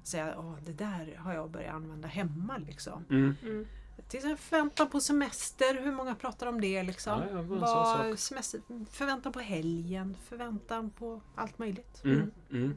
och 0.02 0.08
säger 0.08 0.26
att 0.58 0.66
det 0.66 0.74
där 0.74 1.16
har 1.18 1.34
jag 1.34 1.52
börjat 1.52 1.76
använda 1.76 2.08
hemma. 2.08 2.58
Liksom. 2.58 3.06
Mm. 3.10 3.36
Mm. 3.42 3.68
Till 4.08 4.18
exempel 4.18 4.38
förväntan 4.38 4.90
på 4.90 5.00
semester, 5.02 5.82
hur 5.82 5.92
många 5.92 6.16
pratar 6.16 6.48
om 6.48 6.62
det? 6.62 6.84
Liksom? 6.84 7.22
Ja, 7.22 7.26
ja, 7.32 7.42
var 7.42 7.58
Vad- 7.58 8.20
semester, 8.20 8.62
förväntan 8.92 9.32
på 9.34 9.40
helgen, 9.40 10.18
förväntan 10.24 10.90
på 10.90 11.22
allt 11.36 11.60
möjligt. 11.60 12.02
Mm. 12.04 12.32
Mm. 12.52 12.76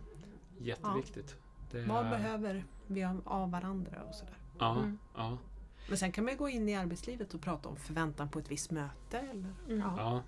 Jätteviktigt. 0.58 1.36
Det 1.70 1.84
Vad 1.84 2.06
är- 2.06 2.10
behöver 2.10 2.64
vi 2.86 3.04
av- 3.04 3.22
av 3.24 3.50
varandra 3.50 4.02
och 4.08 4.14
sådär. 4.14 4.36
Ja, 4.58 4.76
Mm. 4.78 4.98
ja, 5.16 5.38
Men 5.88 5.98
sen 5.98 6.12
kan 6.12 6.24
man 6.24 6.32
ju 6.32 6.38
gå 6.38 6.48
in 6.48 6.68
i 6.68 6.74
arbetslivet 6.76 7.34
och 7.34 7.40
prata 7.40 7.68
om 7.68 7.76
förväntan 7.76 8.28
på 8.28 8.38
ett 8.38 8.50
visst 8.50 8.70
möte. 8.70 9.18
Eller, 9.18 9.54
Mm. 9.68 9.78
ja. 9.78 9.94
ja. 9.98 10.22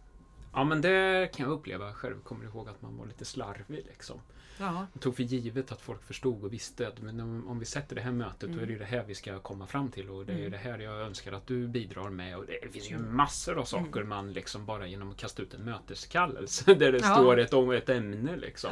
Ja 0.53 0.65
men 0.65 0.81
det 0.81 1.31
kan 1.35 1.47
jag 1.47 1.53
uppleva 1.53 1.93
själv. 1.93 2.21
Kommer 2.23 2.45
ihåg 2.45 2.69
att 2.69 2.83
man 2.83 2.97
var 2.97 3.07
lite 3.07 3.25
slarvig 3.25 3.85
liksom. 3.87 4.21
Ja. 4.59 4.87
Jag 4.93 5.03
tog 5.03 5.17
för 5.17 5.23
givet 5.23 5.73
att 5.73 5.81
folk 5.81 6.03
förstod 6.05 6.45
och 6.45 6.53
visste 6.53 6.89
att 6.89 7.01
men 7.01 7.21
om, 7.21 7.49
om 7.49 7.59
vi 7.59 7.65
sätter 7.65 7.97
det 7.97 8.03
här 8.03 8.13
mötet 8.13 8.53
då 8.53 8.59
är 8.61 8.67
det 8.67 8.73
ju 8.73 8.79
det 8.79 8.85
här 8.85 9.05
vi 9.07 9.15
ska 9.15 9.39
komma 9.39 9.67
fram 9.67 9.91
till 9.91 10.11
och 10.11 10.27
det 10.27 10.33
är 10.33 10.37
ju 10.37 10.41
Mm. 10.47 10.53
det 10.53 10.59
här 10.59 10.79
jag 10.79 11.01
önskar 11.01 11.33
att 11.33 11.47
du 11.47 11.69
bidrar 11.69 12.11
med. 12.11 12.37
Och 12.37 12.45
det 12.47 12.73
finns 12.73 12.91
ju 12.91 12.99
massor 12.99 13.59
av 13.59 13.65
saker 13.65 14.03
man 14.03 14.33
liksom 14.33 14.67
bara 14.67 14.87
genom 14.87 15.11
att 15.11 15.17
kasta 15.17 15.43
ut 15.43 15.55
en 15.55 15.65
möteskallelse 15.65 16.75
där 16.75 16.93
det 16.93 16.99
Ja. 17.03 17.15
står 17.15 17.39
ett, 17.41 17.53
om 17.53 17.71
ett 17.71 17.89
ämne 17.89 18.37
liksom. 18.37 18.71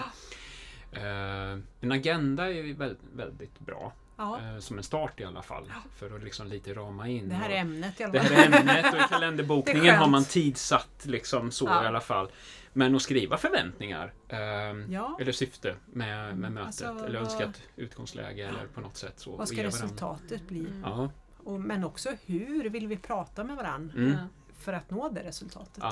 Eh, 0.93 1.59
en 1.81 1.93
agenda 1.93 2.45
är 2.47 2.51
ju 2.63 2.73
väldigt, 2.75 2.99
väldigt 3.15 3.59
bra. 3.59 3.93
Ja. 4.23 4.41
eh, 4.55 4.59
som 4.59 4.79
en 4.79 4.85
start 4.85 5.21
i 5.21 5.25
alla 5.25 5.43
fall. 5.43 5.73
För 5.97 6.17
att 6.17 6.23
liksom 6.25 6.47
lite 6.47 6.75
rama 6.75 7.09
in. 7.09 7.29
Det 7.29 7.35
här 7.35 7.51
är 7.51 7.57
ämnet 7.57 8.01
i 8.01 8.05
alla 8.05 8.13
det 8.13 8.21
fall. 8.21 8.37
här 8.37 8.43
är 8.53 8.61
ämnet 8.61 8.87
och 8.93 8.99
i 8.99 9.03
Det 9.03 9.09
kalenderbokningen 9.09 9.95
har 9.97 10.09
man 10.09 10.25
tidsatt 10.25 11.03
liksom 11.03 11.51
så 11.51 11.65
Ja. 11.67 11.85
i 11.85 11.87
alla 11.87 12.01
fall. 12.01 12.31
Men 12.73 12.95
att 12.95 13.03
skriva 13.03 13.37
förväntningar 13.37 14.13
ehm, 14.29 14.93
Ja. 14.93 15.17
eller 15.21 15.33
syfte 15.33 15.75
med, 15.87 16.37
med 16.39 16.53
mötet 16.53 16.67
Alltså, 16.89 17.07
eller 17.07 17.19
önskat 17.19 17.63
utgångsläge 17.77 18.43
eller 18.49 18.67
på 18.75 18.81
något 18.81 18.97
sätt. 18.97 19.15
Så, 19.21 19.37
Vad 19.37 19.49
ska 19.49 19.63
resultatet 19.65 20.49
bli? 20.49 20.61
Mm. 20.61 20.81
Ja, 20.85 21.11
Och, 21.45 21.61
men 21.61 21.85
också 21.85 22.11
hur 22.27 22.71
vill 22.71 22.87
vi 22.89 22.97
prata 22.97 23.45
med 23.45 23.57
varandra 23.57 23.95
mm, 23.99 24.17
för 24.59 24.73
att 24.73 24.91
nå 24.91 25.09
det 25.09 25.23
resultatet? 25.23 25.85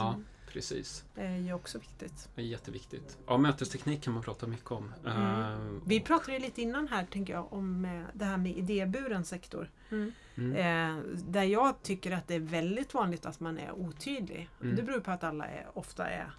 Precis. 0.52 1.04
Det 1.14 1.22
är 1.22 1.36
ju 1.36 1.52
också 1.52 1.78
viktigt. 1.78 2.28
Det 2.34 2.40
är 2.42 2.46
jätteviktigt. 2.46 3.18
Ja, 3.26 3.36
mötesteknik 3.38 4.02
kan 4.02 4.14
man 4.14 4.22
prata 4.22 4.46
mycket 4.46 4.70
om. 4.70 4.92
Mm. 5.06 5.16
Ehm, 5.16 5.80
Vi 5.86 6.00
pratade 6.00 6.32
ju 6.32 6.38
lite 6.38 6.62
innan 6.62 6.88
här 6.88 7.04
tänker 7.06 7.32
jag 7.32 7.52
om 7.52 7.84
eh, 7.84 8.02
det 8.14 8.24
här 8.24 8.36
med 8.36 8.56
idéburen 8.56 9.24
sektor. 9.24 9.70
Mm. 9.90 10.12
mm, 10.36 10.56
Eh, 10.56 11.04
där 11.14 11.42
jag 11.42 11.82
tycker 11.82 12.10
att 12.12 12.28
det 12.28 12.34
är 12.34 12.40
väldigt 12.40 12.94
vanligt 12.94 13.26
att 13.26 13.40
man 13.40 13.58
är 13.58 13.72
otydlig. 13.72 14.48
Mm. 14.62 14.76
Det 14.76 14.82
beror 14.82 15.00
på 15.00 15.10
att 15.10 15.24
alla 15.24 15.46
är, 15.46 15.66
ofta 15.74 16.08
är 16.10 16.30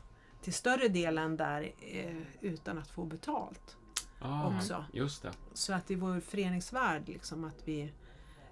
till 0.41 0.53
större 0.53 0.87
delen 0.87 1.37
där 1.37 1.71
eh, 1.91 2.17
utan 2.41 2.77
att 2.77 2.89
få 2.89 3.05
betalt. 3.05 3.77
ja, 4.21 4.55
också. 4.57 4.85
Just 4.93 5.21
det. 5.23 5.31
Så 5.53 5.73
att 5.73 5.91
i 5.91 5.95
vår 5.95 6.19
föreningsvärld 6.19 7.01
liksom 7.07 7.43
att 7.43 7.61
vi 7.67 7.93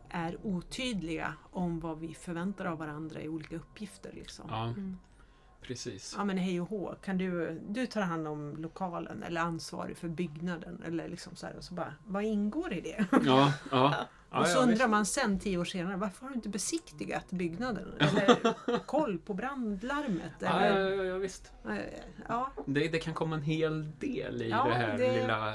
är 0.10 0.38
otydliga 0.43 1.34
om 1.52 1.80
vad 1.80 2.00
vi 2.00 2.13
förväntar 2.13 2.65
av 2.65 2.78
varandra 2.78 3.22
i 3.22 3.28
olika 3.30 3.56
uppgifter. 3.56 4.12
Liksom. 4.13 4.45
Ja, 4.50 4.63
Mm. 4.63 4.98
Precis. 5.62 6.13
Ja 6.17 6.26
men 6.26 6.38
hej 6.38 6.62
och 6.62 6.69
hå, 6.69 6.95
kan 7.04 7.17
du, 7.17 7.60
du 7.69 7.86
tar 7.88 8.02
hand 8.02 8.28
om 8.28 8.56
lokalen 8.58 9.24
eller 9.24 9.41
ansvarig 9.41 9.98
för 9.98 10.08
byggnaden? 10.08 10.84
Eller 10.86 11.08
liksom 11.10 11.36
så 11.36 11.45
här, 11.48 11.56
och 11.58 11.63
så 11.63 11.74
bara, 11.74 11.93
vad 12.06 12.24
ingår 12.24 12.74
i 12.74 12.82
det? 12.82 13.06
Ja, 13.26 13.54
ja. 13.72 13.95
och 14.39 14.48
så 14.48 14.62
undrar 14.63 14.88
man 14.88 15.06
sen 15.06 15.39
tio 15.39 15.58
år 15.58 15.65
senare, 15.65 15.98
varför 15.98 16.22
har 16.22 16.30
du 16.30 16.36
inte 16.36 16.50
besiktigat 16.50 17.30
byggnaden? 17.32 17.88
Eller 18.00 18.38
koll 18.86 19.17
på 19.19 19.34
brandlarmet? 19.34 20.43
Eller, 20.43 20.80
ja, 20.80 20.89
ja, 20.95 21.04
ja, 21.04 21.17
visst. 21.17 21.52
Ja, 22.28 22.52
Det, 22.65 22.88
det 22.88 23.00
kan 23.00 23.13
komma 23.13 23.36
en 23.36 23.41
hel 23.41 23.91
del 24.00 24.41
i 24.41 24.50
Ja, 24.50 24.63
det 24.65 24.74
här 24.74 24.98
det- 24.98 25.22
lilla 25.22 25.54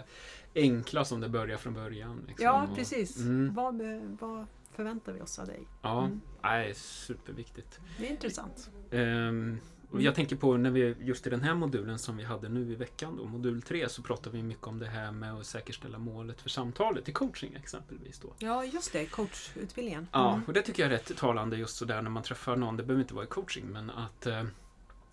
enkla 0.55 1.05
som 1.05 1.21
det 1.21 1.29
börjar 1.29 1.57
från 1.57 1.75
början. 1.75 2.25
Liksom. 2.29 2.45
ja 2.45 2.67
Och- 2.71 2.77
precis. 2.77 3.17
Mm. 3.17 3.55
Vad, 3.55 3.83
vad 4.21 4.47
förväntar 4.73 5.13
vi 5.13 5.21
oss 5.21 5.39
av 5.39 5.47
dig? 5.47 5.69
Ja, 5.83 6.05
Mm. 6.05 6.21
nej, 6.43 6.75
superviktigt. 6.75 7.81
Det 7.99 8.07
är 8.07 8.11
intressant. 8.11 8.71
Ehm, 8.91 9.59
och 9.95 10.03
jag 10.03 10.15
tänker 10.15 10.37
på 10.37 10.57
när 10.57 10.71
vi, 10.71 10.95
just 11.01 11.27
i 11.27 11.31
den 11.31 11.43
här 11.43 11.55
modulen 11.55 11.99
som 11.99 12.17
vi 12.17 12.25
hade 12.25 12.49
nu 12.49 12.73
i 12.73 12.75
veckan, 12.75 13.17
då, 13.17 13.25
modul 13.25 13.63
3, 13.63 13.89
så 13.89 14.03
pratar 14.03 14.31
vi 14.31 14.43
mycket 14.43 14.67
om 14.67 14.79
det 14.79 14.87
här 14.87 15.13
med 15.13 15.35
att 15.35 15.47
säkerställa 15.47 15.99
målet 15.99 16.41
för 16.41 16.49
samtalet 16.51 17.09
i 17.09 17.13
coaching 17.13 17.55
exempelvis. 17.55 18.19
Då. 18.19 18.35
Ja, 18.39 18.65
just 18.65 18.93
det. 18.93 19.07
Coachutbildningen. 19.07 20.09
Ja, 20.13 20.33
Mm. 20.35 20.45
och 20.47 20.53
det 20.53 20.63
tycker 20.63 20.83
jag 20.83 20.93
är 20.93 20.97
rätt 20.97 21.17
talande 21.17 21.57
just 21.57 21.77
sådär 21.77 22.03
när 22.03 22.11
man 22.11 22.23
träffar 22.23 22.57
någon, 22.57 22.77
det 22.77 22.83
behöver 22.83 23.03
inte 23.03 23.15
vara 23.15 23.25
i 23.25 23.29
coaching, 23.29 23.65
men 23.67 23.91
att 23.91 24.27
eh, 24.27 24.45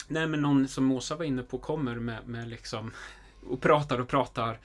Nej 0.08 0.28
men 0.28 0.42
någon 0.42 0.68
som 0.68 0.92
Åsa 0.92 1.16
var 1.16 1.26
inne 1.26 1.44
på 1.44 1.58
kommer 1.58 1.96
med, 1.96 2.28
med 2.28 2.48
liksom 2.48 2.92
och 3.48 3.62
pratar 3.62 4.00
och 4.00 4.08
pratar 4.08 4.60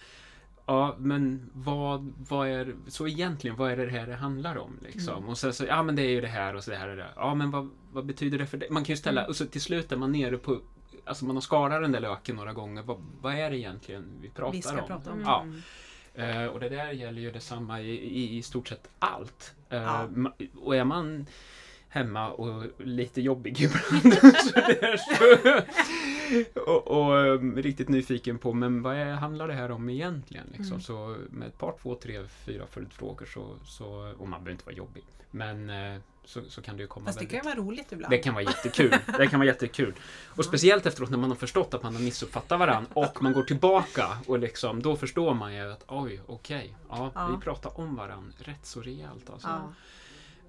Ja 0.66 0.94
men 0.98 1.50
vad, 1.54 2.12
vad 2.28 2.48
är 2.48 2.74
så 2.88 3.08
egentligen 3.08 3.56
vad 3.56 3.70
är 3.70 3.76
det 3.76 3.90
här 3.90 4.06
det 4.06 4.14
handlar 4.14 4.58
om 4.58 4.78
liksom? 4.82 5.16
Mm. 5.16 5.28
Och 5.28 5.38
sen 5.38 5.52
så, 5.52 5.64
ja 5.64 5.82
men 5.82 5.96
det 5.96 6.02
är 6.02 6.10
ju 6.10 6.20
det 6.20 6.26
här 6.28 6.54
och 6.54 6.64
så 6.64 6.70
det 6.70 6.76
här 6.76 6.88
och 6.88 6.96
det. 6.96 7.06
Ja 7.16 7.34
men 7.34 7.50
vad, 7.50 7.70
vad 7.92 8.06
betyder 8.06 8.38
det 8.38 8.46
för 8.46 8.56
dig? 8.58 8.68
Man 8.70 8.84
kan 8.84 8.92
ju 8.92 8.96
ställa, 8.96 9.20
Mm. 9.20 9.28
och 9.28 9.36
så 9.36 9.46
till 9.46 9.60
slut 9.60 9.92
är 9.92 9.96
man 9.96 10.12
nere 10.12 10.36
på 10.38 10.60
Alltså 11.04 11.24
man 11.24 11.36
har 11.36 11.40
skalat 11.40 11.82
den 11.82 11.92
där 11.92 12.00
löken 12.00 12.36
några 12.36 12.52
gånger. 12.52 12.82
Vad, 12.82 12.96
vad 13.20 13.34
är 13.34 13.50
det 13.50 13.58
egentligen 13.58 14.04
vi 14.20 14.28
pratar 14.28 14.52
Vi 14.52 14.62
ska 14.62 14.80
om? 14.80 14.86
prata 14.86 15.12
om. 15.12 15.20
Ja. 15.24 15.42
Mm. 16.14 16.42
Eh, 16.42 16.46
och 16.48 16.60
det 16.60 16.68
där 16.68 16.90
gäller 16.92 17.20
ju 17.22 17.30
detsamma 17.30 17.80
i, 17.80 17.90
i, 17.90 18.36
i 18.36 18.42
stort 18.42 18.68
sett 18.68 18.88
allt. 18.98 19.54
Eh, 19.68 19.82
Ja. 19.82 20.08
Och 20.56 20.76
är 20.76 20.84
man 20.84 21.26
hemma 21.96 22.30
och 22.30 22.62
lite 22.78 23.20
jobbig 23.20 23.60
ibland 23.60 24.14
och, 26.66 26.88
och 26.88 27.18
eh, 27.26 27.40
riktigt 27.40 27.88
nyfiken 27.88 28.38
på 28.38 28.52
men 28.52 28.82
vad 28.82 28.96
är, 28.96 29.12
handlar 29.12 29.48
det 29.48 29.54
här 29.54 29.70
om 29.70 29.90
egentligen? 29.90 30.46
Liksom. 30.46 30.66
Mm. 30.66 30.80
Så 30.80 31.16
med 31.30 31.48
ett 31.48 31.58
par, 31.58 31.74
två, 31.82 31.94
tre, 31.94 32.26
fyra 32.28 32.66
följdfrågor 32.70 33.26
så, 33.26 33.56
så 33.64 34.14
och 34.18 34.28
man 34.28 34.40
behöver 34.40 34.50
inte 34.50 34.64
vara 34.64 34.76
jobbig. 34.76 35.04
Men 35.30 35.70
eh, 35.70 36.00
så, 36.24 36.40
så 36.48 36.62
kan 36.62 36.76
det 36.76 36.82
ju 36.82 36.86
komma 36.86 37.06
Fast 37.06 37.18
det 37.18 37.24
väldigt 37.24 37.42
kan 37.42 37.50
ju 37.52 37.56
vara 37.56 37.68
roligt 37.68 37.92
ibland. 37.92 38.10
det 38.12 38.18
kan 38.18 38.34
vara 38.34 38.44
jättekul. 38.44 38.90
Det 39.18 39.26
kan 39.26 39.40
vara 39.40 39.46
jättekul. 39.46 39.94
Och 40.26 40.44
speciellt 40.44 40.86
efteråt 40.86 41.10
när 41.10 41.18
man 41.18 41.30
har 41.30 41.36
förstått 41.36 41.74
att 41.74 41.82
man 41.82 41.94
har 41.94 42.02
missuppfattat 42.02 42.58
varandra 42.58 42.90
och 42.94 43.22
man 43.22 43.32
går 43.32 43.42
tillbaka 43.42 44.18
och 44.26 44.38
liksom, 44.38 44.82
då 44.82 44.96
förstår 44.96 45.34
man 45.34 45.54
ju 45.54 45.72
att 45.72 45.84
oj, 45.88 46.20
okej, 46.26 46.76
ja, 46.88 47.10
Ja. 47.14 47.28
vi 47.36 47.44
pratar 47.44 47.80
om 47.80 47.96
varandra 47.96 48.34
rätt 48.38 48.66
så 48.66 48.80
rejält 48.80 49.30
alltså. 49.30 49.48
Ja. 49.48 49.72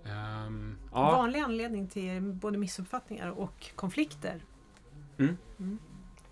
Ehm, 0.10 0.78
ja. 0.92 1.12
Vanlig 1.12 1.40
anledning 1.40 1.88
till 1.88 2.22
både 2.22 2.58
missuppfattningar 2.58 3.30
och 3.30 3.72
konflikter. 3.76 4.42
Mm. 5.18 5.38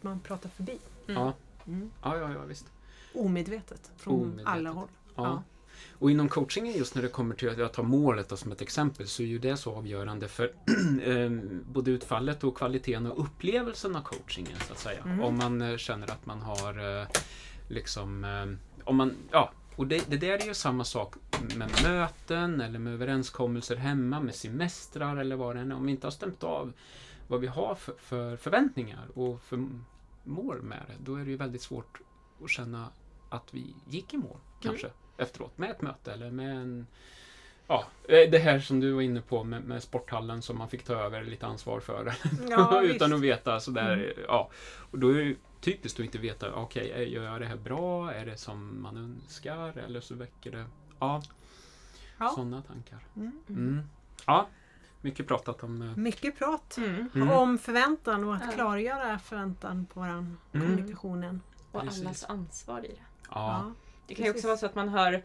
Man 0.01 0.19
pratar 0.19 0.49
förbi. 0.49 0.79
Ja. 1.05 1.33
Mm. 1.67 1.91
ja, 2.03 2.17
ja, 2.17 2.31
ja, 2.33 2.41
visst. 2.41 2.65
Omedvetet 3.13 3.91
från 3.97 4.13
Omedvetet. 4.13 4.47
alla 4.47 4.69
håll. 4.69 4.87
Ja. 5.15 5.23
Ja. 5.23 5.43
Och 5.99 6.11
inom 6.11 6.29
coachingen 6.29 6.73
just 6.73 6.95
när 6.95 7.01
det 7.01 7.07
kommer 7.07 7.35
till 7.35 7.49
att 7.49 7.57
jag 7.57 7.73
tar 7.73 7.83
målet 7.83 8.29
då, 8.29 8.37
som 8.37 8.51
ett 8.51 8.61
exempel 8.61 9.07
så 9.07 9.23
är 9.23 9.27
ju 9.27 9.39
det 9.39 9.57
så 9.57 9.75
avgörande 9.75 10.27
för 10.27 10.43
eh, 11.03 11.29
både 11.71 11.91
utfallet 11.91 12.43
och 12.43 12.57
kvaliteten 12.57 13.05
och 13.05 13.23
upplevelsen 13.23 13.95
av 13.95 14.01
coachingen 14.01 14.57
så 14.67 14.73
att 14.73 14.79
säga. 14.79 15.01
Mm. 15.03 15.21
Om 15.21 15.37
man 15.37 15.61
eh, 15.61 15.77
känner 15.77 16.11
att 16.11 16.25
man 16.25 16.41
har 16.41 16.99
eh, 17.01 17.07
liksom 17.67 18.23
eh, 18.23 18.45
om 18.83 18.95
man, 18.95 19.15
ja, 19.31 19.51
och 19.75 19.87
det, 19.87 20.09
det 20.09 20.17
där 20.17 20.43
är 20.43 20.45
ju 20.45 20.53
samma 20.53 20.83
sak 20.83 21.15
med 21.57 21.69
möten 21.83 22.61
eller 22.61 22.79
med 22.79 22.93
överenskommelser 22.93 23.75
hemma, 23.75 24.19
med 24.19 24.35
semestrar 24.35 25.17
eller 25.17 25.35
vad 25.35 25.55
det 25.55 25.59
än 25.61 25.71
är. 25.71 25.75
Om 25.75 25.85
vi 25.85 25.91
inte 25.91 26.07
har 26.07 26.11
stämt 26.11 26.43
av 26.43 26.73
vad 27.27 27.39
vi 27.39 27.47
har 27.47 27.75
för, 27.75 27.93
för 27.97 28.37
förväntningar 28.37 29.07
och 29.13 29.41
för 29.41 29.67
mål 30.23 30.61
med 30.61 30.81
det, 30.87 30.93
då 31.11 31.15
är 31.15 31.23
det 31.25 31.29
ju 31.31 31.37
väldigt 31.37 31.61
svårt 31.61 31.99
att 32.43 32.49
känna 32.49 32.89
att 33.29 33.53
vi 33.53 33.75
gick 33.89 34.13
i 34.13 34.17
mål 34.17 34.37
kanske 34.61 34.87
efteråt 35.17 35.57
med 35.57 35.69
ett 35.69 35.81
möte 35.81 36.13
eller 36.13 36.31
med 36.31 36.55
en 36.55 36.87
Ja, 37.67 37.85
eh, 38.09 38.29
det 38.31 38.37
här 38.37 38.59
som 38.59 38.79
du 38.79 38.91
var 38.91 39.01
inne 39.01 39.21
på 39.21 39.43
med, 39.43 39.63
med 39.63 39.83
sporthallen 39.83 40.41
som 40.41 40.57
man 40.57 40.69
fick 40.69 40.83
ta 40.83 40.93
över 40.93 41.23
lite 41.23 41.45
ansvar 41.45 41.79
för 41.79 42.13
Ja, 42.49 42.81
utan 42.83 43.13
att 43.13 43.21
veta 43.21 43.59
sådär, 43.59 43.93
Mm. 43.93 44.25
ja. 44.27 44.49
Och 44.91 44.99
då 44.99 45.09
är 45.09 45.25
det 45.25 45.35
typiskt 45.61 45.99
att 45.99 46.05
inte 46.05 46.17
veta, 46.17 46.53
okej, 46.53 46.91
eh, 46.91 47.13
gör 47.13 47.23
jag 47.23 47.41
det 47.41 47.45
här 47.47 47.55
bra? 47.55 48.13
Är 48.13 48.25
det 48.25 48.37
som 48.37 48.81
man 48.81 48.97
önskar? 48.97 49.77
Eller 49.77 50.01
så 50.01 50.15
väcker 50.15 50.51
det, 50.51 50.65
ja, 51.05 51.21
Ja. 52.17 52.29
sådana 52.35 52.61
tankar. 52.61 52.99
Mm. 53.15 53.31
Mm. 53.49 53.81
Ja, 54.25 54.47
mycket 55.01 55.27
pratat 55.27 55.63
om 55.63 55.81
eh, 55.81 55.95
Mycket 55.95 56.37
prat 56.37 56.77
Mm. 56.77 57.09
Mm. 57.15 57.29
om 57.31 57.57
förväntan 57.57 58.23
och 58.23 58.35
att 58.35 58.41
Ja. 58.45 58.51
klargöra 58.51 59.19
förväntan 59.19 59.85
på 59.85 59.99
varandra. 59.99 60.35
Mm. 60.53 60.67
Kommunikationen. 60.67 61.41
Och 61.71 61.81
Precis. 61.81 62.05
allas 62.05 62.23
ansvar 62.23 62.85
i 62.85 62.87
det. 62.87 63.01
ja. 63.29 63.71
Det 64.07 64.15
kan 64.15 64.25
ju 64.25 64.31
också 64.31 64.47
vara 64.47 64.57
så 64.57 64.65
att 64.65 64.75
man 64.75 64.89
hör 64.89 65.23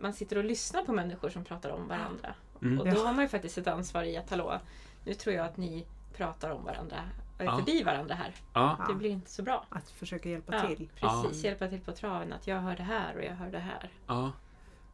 man 0.00 0.12
sitter 0.12 0.38
och 0.38 0.44
lyssnar 0.44 0.82
på 0.84 0.92
människor 0.92 1.30
som 1.30 1.44
pratar 1.44 1.70
om 1.70 1.88
varandra. 1.88 2.34
Mm. 2.62 2.78
Och 2.78 2.84
då 2.84 2.90
Ja. 2.96 3.06
har 3.06 3.12
man 3.12 3.22
ju 3.24 3.28
faktiskt 3.28 3.58
ett 3.58 3.66
ansvar 3.66 4.02
i 4.02 4.16
att 4.16 4.30
hallå, 4.30 4.60
nu 5.04 5.14
tror 5.14 5.34
jag 5.34 5.46
att 5.46 5.56
ni 5.56 5.86
pratar 6.16 6.50
om 6.50 6.64
varandra, 6.64 6.96
Ja. 7.38 7.56
förbi 7.58 7.82
varandra 7.82 8.14
här. 8.14 8.34
ja. 8.54 8.76
Ja. 8.78 8.84
Det 8.88 8.94
blir 8.94 9.10
inte 9.10 9.30
så 9.30 9.42
bra. 9.42 9.64
Att 9.68 9.90
försöka 9.90 10.28
hjälpa 10.28 10.54
Ja, 10.54 10.66
till. 10.76 10.88
precis, 10.96 11.44
hjälpa 11.44 11.68
till 11.68 11.80
på 11.80 11.92
traven. 11.92 12.32
Att 12.32 12.46
jag 12.46 12.60
hör 12.60 12.76
det 12.76 12.82
här 12.82 13.16
och 13.16 13.24
jag 13.24 13.34
hör 13.34 13.50
det 13.50 13.58
här. 13.58 13.90
ja. 14.06 14.32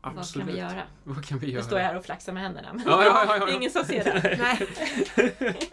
Vad 0.02 0.18
Absolut. 0.18 0.46
kan 0.46 0.54
vi 0.54 0.60
göra? 0.60 0.82
Vad 1.04 1.24
kan 1.24 1.38
vi 1.38 1.46
Nu 1.46 1.52
göra? 1.52 1.62
står 1.64 1.78
jag 1.78 1.86
här 1.86 1.96
och 1.96 2.04
flaxar 2.04 2.32
med 2.32 2.42
händerna. 2.42 2.72
Men 2.72 2.82
Ja, 2.86 3.04
ja, 3.04 3.36
ja, 3.38 3.46
det 3.46 3.52
är 3.52 3.56
ingen 3.56 3.70
som 3.70 3.84
ser 3.84 4.04
det. 4.04 4.38
Nej. 5.18 5.54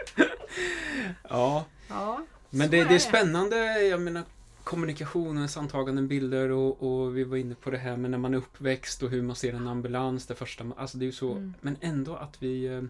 Ja, 1.29 1.65
Ja, 1.89 2.21
men 2.49 2.69
det, 2.69 2.79
är 2.79 2.85
det 2.85 2.95
är 2.95 2.99
spännande. 2.99 3.81
Jag 3.81 4.01
menar 4.01 4.23
kommunikationens 4.63 5.57
antaganden, 5.57 6.07
bilder 6.07 6.51
och, 6.51 6.83
och 7.03 7.17
vi 7.17 7.23
var 7.23 7.37
inne 7.37 7.55
på 7.55 7.69
det 7.69 7.77
här 7.77 7.97
med 7.97 8.11
när 8.11 8.17
man 8.17 8.33
är 8.33 8.37
uppväxt 8.37 9.03
och 9.03 9.09
hur 9.09 9.21
man 9.21 9.35
ser 9.35 9.53
en 9.53 9.67
ambulans. 9.67 10.25
Det 10.25 10.35
första, 10.35 10.63
man- 10.63 10.77
alltså 10.77 10.97
det 10.97 11.07
är 11.07 11.11
så, 11.11 11.31
Mm. 11.31 11.53
men 11.61 11.77
ändå 11.81 12.15
att 12.15 12.43
vi 12.43 12.65
eh, 12.65 12.81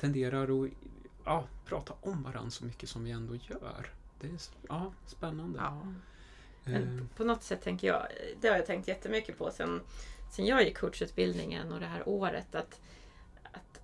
tenderar 0.00 0.64
att 0.64 0.70
ja, 1.24 1.44
prata 1.66 1.92
om 2.00 2.22
varandra 2.22 2.50
så 2.50 2.64
mycket 2.64 2.88
som 2.88 3.04
vi 3.04 3.10
ändå 3.10 3.34
gör. 3.34 3.86
Det 4.20 4.26
är 4.26 4.32
ja, 4.68 4.92
spännande. 5.06 5.58
ja. 5.62 5.82
Eh, 6.64 6.72
Men 6.72 7.08
på 7.16 7.24
något 7.24 7.42
sätt 7.42 7.62
tänker 7.62 7.86
jag, 7.86 8.02
det 8.40 8.48
har 8.48 8.56
jag 8.56 8.66
tänkt 8.66 8.88
jättemycket 8.88 9.38
på 9.38 9.50
sen, 9.50 9.80
sen 10.30 10.46
jag 10.46 10.62
gick 10.64 10.78
coachutbildningen 10.78 11.72
och 11.72 11.80
det 11.80 11.86
här 11.86 12.08
året. 12.08 12.54
Att, 12.54 12.80
att 13.52 13.80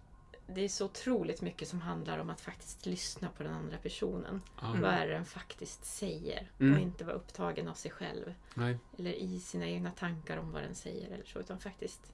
det 0.46 0.60
är 0.64 0.68
så 0.68 0.84
otroligt 0.84 1.42
mycket 1.42 1.68
som 1.68 1.80
handlar 1.80 2.18
om 2.18 2.30
att 2.30 2.40
faktiskt 2.40 2.86
lyssna 2.86 3.28
på 3.36 3.42
den 3.42 3.52
andra 3.52 3.76
personen. 3.78 4.42
ja, 4.60 4.76
Vad 4.80 4.90
är 4.90 5.06
det 5.06 5.12
den 5.12 5.24
faktiskt 5.24 5.84
säger? 5.84 6.50
Mm. 6.60 6.74
Och 6.74 6.80
inte 6.80 7.04
vara 7.04 7.16
upptagen 7.16 7.68
av 7.68 7.74
sig 7.74 7.90
själv. 7.90 8.34
nej, 8.54 8.78
Eller 8.98 9.12
i 9.12 9.40
sina 9.40 9.66
egna 9.66 9.90
tankar 9.90 10.36
om 10.36 10.52
vad 10.52 10.62
den 10.62 10.74
säger 10.74 11.10
eller 11.10 11.24
så. 11.24 11.38
Utan 11.38 11.58
faktiskt 11.58 12.12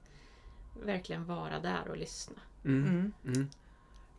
verkligen 0.85 1.25
vara 1.25 1.59
där 1.59 1.87
och 1.87 1.97
lyssna. 1.97 2.35
mm, 2.65 2.85
Mm. 2.89 3.13
mm, 3.25 3.49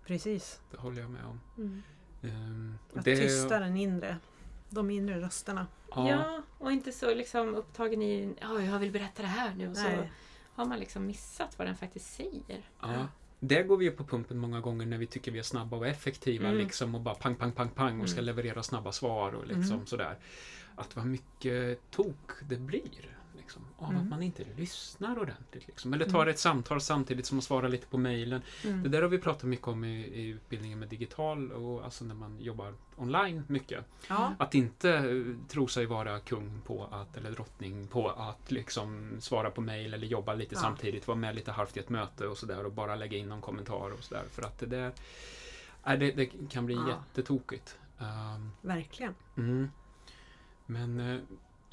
Precis. 0.06 0.60
det 0.70 0.76
håller 0.76 1.00
jag 1.00 1.10
med 1.10 1.24
om. 1.24 1.40
Mm. 1.58 1.82
Ehm, 2.22 2.78
Att 2.94 3.04
det- 3.04 3.16
tysta 3.16 3.58
den 3.58 3.76
inre, 3.76 4.16
de 4.74 4.90
inre 4.90 5.20
rösterna. 5.20 5.66
Ja. 5.96 6.42
och 6.58 6.72
inte 6.72 6.92
så 6.92 7.14
liksom 7.14 7.54
upptagen 7.54 8.02
i 8.02 8.34
ja, 8.40 8.60
jag 8.60 8.78
vill 8.78 8.90
berätta 8.92 9.22
det 9.22 9.28
här 9.28 9.54
nu. 9.54 9.70
Och 9.70 9.76
så 9.76 9.82
Nej. 9.82 10.12
har 10.54 10.64
man 10.64 10.78
liksom 10.78 11.06
missat 11.06 11.58
vad 11.58 11.68
den 11.68 11.76
faktiskt 11.76 12.14
säger. 12.14 12.62
Ja. 12.80 13.08
Där 13.40 13.62
går 13.62 13.76
vi 13.76 13.90
på 13.90 14.04
pumpen 14.04 14.38
många 14.38 14.60
gånger 14.60 14.86
när 14.86 14.98
vi 14.98 15.06
tycker 15.06 15.30
vi 15.32 15.38
är 15.38 15.42
snabba 15.42 15.76
och 15.76 15.86
effektiva 15.86 16.46
Mm. 16.48 16.58
liksom 16.58 16.94
och 16.94 17.00
bara 17.00 17.14
pang, 17.14 17.34
pang, 17.36 17.52
pang, 17.52 17.68
pang 17.68 18.00
och 18.00 18.08
ska 18.08 18.18
Mm. 18.20 18.26
leverera 18.26 18.62
snabba 18.62 18.92
svar 18.92 19.32
och 19.32 19.46
liksom 19.46 19.74
Mm. 19.74 19.86
sådär. 19.86 20.18
Att 20.76 20.96
vad 20.96 21.06
mycket 21.06 21.90
tok 21.90 22.30
det 22.48 22.56
blir. 22.56 23.18
Liksom, 23.44 23.62
av 23.78 23.90
Mm. 23.90 24.02
att 24.02 24.08
man 24.08 24.22
inte 24.22 24.44
lyssnar 24.56 25.18
ordentligt. 25.18 25.66
Liksom. 25.66 25.94
Eller 25.94 26.04
tar 26.04 26.22
Mm. 26.22 26.28
ett 26.28 26.38
samtal 26.38 26.80
samtidigt 26.80 27.26
som 27.26 27.36
man 27.36 27.42
svarar 27.42 27.68
lite 27.68 27.86
på 27.86 27.98
mejlen. 27.98 28.42
Det 28.62 28.68
Mm. 28.68 28.90
där 28.90 29.02
har 29.02 29.08
vi 29.08 29.18
pratat 29.18 29.42
mycket 29.44 29.68
om 29.68 29.84
i, 29.84 30.04
i 30.06 30.26
utbildningen 30.28 30.78
med 30.78 30.88
digital 30.88 31.52
och 31.52 31.84
alltså 31.84 32.04
när 32.04 32.14
man 32.14 32.40
jobbar 32.40 32.74
online 32.96 33.42
mycket. 33.46 33.84
Ja. 34.08 34.34
Att 34.38 34.54
inte 34.54 34.90
eh, 34.90 35.48
tro 35.48 35.68
sig 35.68 35.86
vara 35.86 36.20
kung 36.20 36.60
på 36.66 36.84
att, 36.90 37.16
eller 37.16 37.30
drottning 37.30 37.86
på 37.86 38.08
att 38.10 38.50
liksom 38.50 39.16
svara 39.20 39.50
på 39.50 39.60
mejl 39.60 39.94
eller 39.94 40.06
jobba 40.06 40.34
lite 40.34 40.54
Ja. 40.54 40.60
samtidigt, 40.60 41.06
vara 41.06 41.18
med 41.18 41.34
lite 41.34 41.52
halvt 41.52 41.76
i 41.76 41.80
ett 41.80 41.88
möte 41.88 42.26
och 42.26 42.38
sådär 42.38 42.64
och 42.66 42.72
bara 42.72 42.94
lägga 42.96 43.18
in 43.18 43.28
någon 43.28 43.40
kommentar 43.40 43.90
och 43.92 44.04
sådär. 44.04 44.24
För 44.30 44.42
att 44.42 44.58
det 44.58 44.66
där 44.66 44.92
nej, 45.86 45.98
det, 45.98 46.10
det 46.10 46.26
kan 46.50 46.66
bli 46.66 46.74
Ja. 46.74 46.88
jättetokigt. 46.88 47.78
Um, 47.98 48.50
Verkligen. 48.60 49.14
mm. 49.36 49.70
Men 50.66 51.00
eh, 51.00 51.20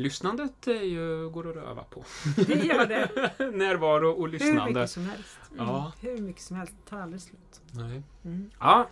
lyssnandet 0.01 0.67
är 0.67 0.83
ju, 0.83 1.29
går 1.29 1.49
att 1.49 1.55
röva 1.55 1.83
på. 1.83 2.03
Det 2.35 2.53
gör 2.65 2.85
det. 2.85 3.09
Närvaro 3.51 4.11
och 4.11 4.25
Hur 4.25 4.31
lyssnande. 4.31 4.65
mycket 4.73 4.91
som 4.91 5.05
helst. 5.09 5.37
Ja, 5.57 5.91
Hur 6.01 6.17
mycket 6.21 6.41
som 6.41 6.57
helst. 6.57 6.73
Det 6.83 6.89
tar 6.89 7.01
aldrig 7.01 7.21
slut. 7.21 7.61
nej. 7.71 8.03
Mm. 8.25 8.51
ja, 8.59 8.87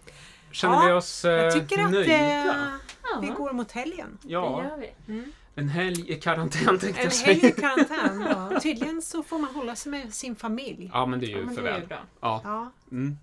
känner 0.52 0.76
Ja, 0.76 0.86
vi 0.88 0.92
oss 0.94 1.26
eh, 1.26 1.32
Jag 1.32 1.54
tycker 1.54 1.84
att 1.86 1.92
nöjda? 1.92 2.14
eh, 2.14 3.22
vi 3.22 3.28
går 3.28 3.52
mot 3.54 3.72
helgen. 3.72 4.18
det 4.22 4.30
Ja, 4.32 4.64
gör 4.64 4.78
vi. 4.78 5.14
Mm. 5.14 5.32
en 5.56 5.70
helg 5.70 6.12
i 6.12 6.16
karantän 6.16 6.80
tänkte 6.80 6.88
En 7.02 7.10
jag 7.10 7.12
helg 7.12 7.38
i 7.38 7.40
säga. 7.40 7.52
karantän. 7.76 8.26
Ja. 8.52 8.60
Tydligen 8.64 9.02
så 9.02 9.24
får 9.24 9.40
man 9.40 9.50
hålla 9.56 9.76
sig 9.76 9.92
med 9.92 10.14
sin 10.14 10.36
familj. 10.36 10.90
Ja, 10.94 11.06
men 11.06 11.20
det 11.20 11.26
är 11.26 11.30
ju 11.30 11.44
Ja, 11.44 11.50
för 11.50 11.56
det 11.56 11.62
väl. 11.72 11.82
Ja. 12.20 12.42
Ja. 12.44 12.72
Mm. 12.92 13.18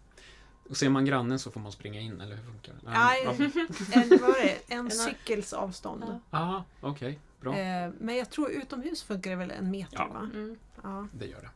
Och 0.70 0.76
ser 0.76 0.88
man 0.88 1.04
grannen 1.04 1.38
så 1.38 1.50
får 1.50 1.60
man 1.60 1.72
springa 1.72 2.00
in, 2.00 2.20
eller 2.20 2.36
hur 2.36 2.44
funkar 2.44 2.72
det? 2.72 2.90
Nej. 2.90 3.22
ja. 3.24 3.30
En, 4.02 4.08
var 4.08 4.42
det? 4.42 4.74
en 4.74 4.78
En- 4.78 4.90
cykels 4.90 5.52
avstånd. 5.52 6.04
Ja. 6.30 6.38
Ah, 6.38 6.62
okej. 6.80 7.18
Bra. 7.52 7.58
Eh, 7.58 7.90
men 8.00 8.16
jag 8.16 8.30
tror 8.30 8.50
utomhus 8.50 9.02
funkar 9.02 9.30
det 9.30 9.36
väl 9.36 9.50
en 9.50 9.70
meter 9.70 9.96
Ja. 9.98 10.08
va? 10.08 10.18
Mm. 10.34 10.56
Ja. 10.82 11.06
Det 11.12 11.26
gör 11.26 11.40
det. 11.40 11.50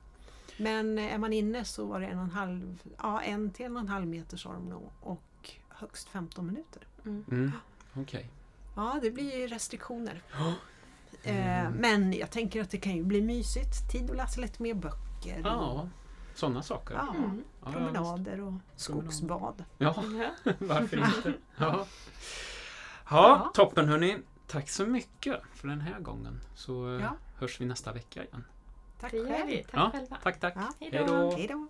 Men 0.63 0.99
är 0.99 1.19
man 1.19 1.33
inne 1.33 1.65
så 1.65 1.87
var 1.87 2.01
det 2.01 2.07
en 2.07 2.19
och 2.19 2.25
en 2.25 2.31
halv, 2.31 2.83
ja 2.99 3.21
en 3.23 3.51
till 3.51 3.67
en 3.67 3.77
och 3.77 3.81
en 3.83 3.89
halv 3.89 4.07
meter 4.07 4.37
sa 4.37 4.53
de 4.53 4.69
nog 4.69 4.91
och 5.01 5.51
högst 5.69 6.09
15 6.09 6.47
minuter. 6.47 6.83
Mm. 7.05 7.25
Mm. 7.31 7.53
Okej. 7.95 8.31
Ja, 8.77 8.99
det 9.03 9.11
blir 9.11 9.37
ju 9.39 9.47
restriktioner. 9.47 10.23
Ja. 10.33 10.53
Eh, 11.23 11.71
men 11.71 12.13
jag 12.13 12.31
tänker 12.31 12.61
att 12.63 12.71
det 12.71 12.79
kan 12.79 12.97
ju 12.97 13.03
bli 13.03 13.23
mysigt. 13.23 13.91
Tid 13.93 14.11
att 14.11 14.17
läsa 14.17 14.41
lite 14.41 14.63
mer 14.63 14.75
böcker. 14.75 15.39
och- 15.41 15.47
Ja, 15.47 15.89
sådana 16.35 16.63
saker. 16.63 16.95
ja, 16.95 17.15
Mm. 17.19 17.43
Promenader 17.73 18.41
och 18.41 18.53
skogsbad. 18.77 19.65
Ja, 19.79 20.05
Ja. 20.45 20.53
varför 20.59 20.97
inte? 20.97 21.33
Ja. 21.57 21.87
Ja, 21.87 21.87
Ja. 23.11 23.51
toppen 23.55 23.89
hörni. 23.89 24.19
Tack 24.51 24.69
så 24.69 24.87
mycket 24.87 25.41
för 25.55 25.69
den 25.69 25.81
här 25.81 26.01
gången 26.01 26.41
så 26.55 26.97
eh, 26.97 27.03
ja. 27.03 27.17
hörs 27.39 27.61
vi 27.61 27.65
nästa 27.65 27.93
vecka 27.93 28.25
igen. 28.25 28.45
Tack 29.01 29.11
själv. 29.11 29.27
Tack, 29.27 29.71
ja, 29.73 29.91
själva. 29.93 30.17
tack, 30.23 30.41
tack. 30.41 30.55
Ja. 30.57 30.73
Hej 31.37 31.47
då. 31.47 31.69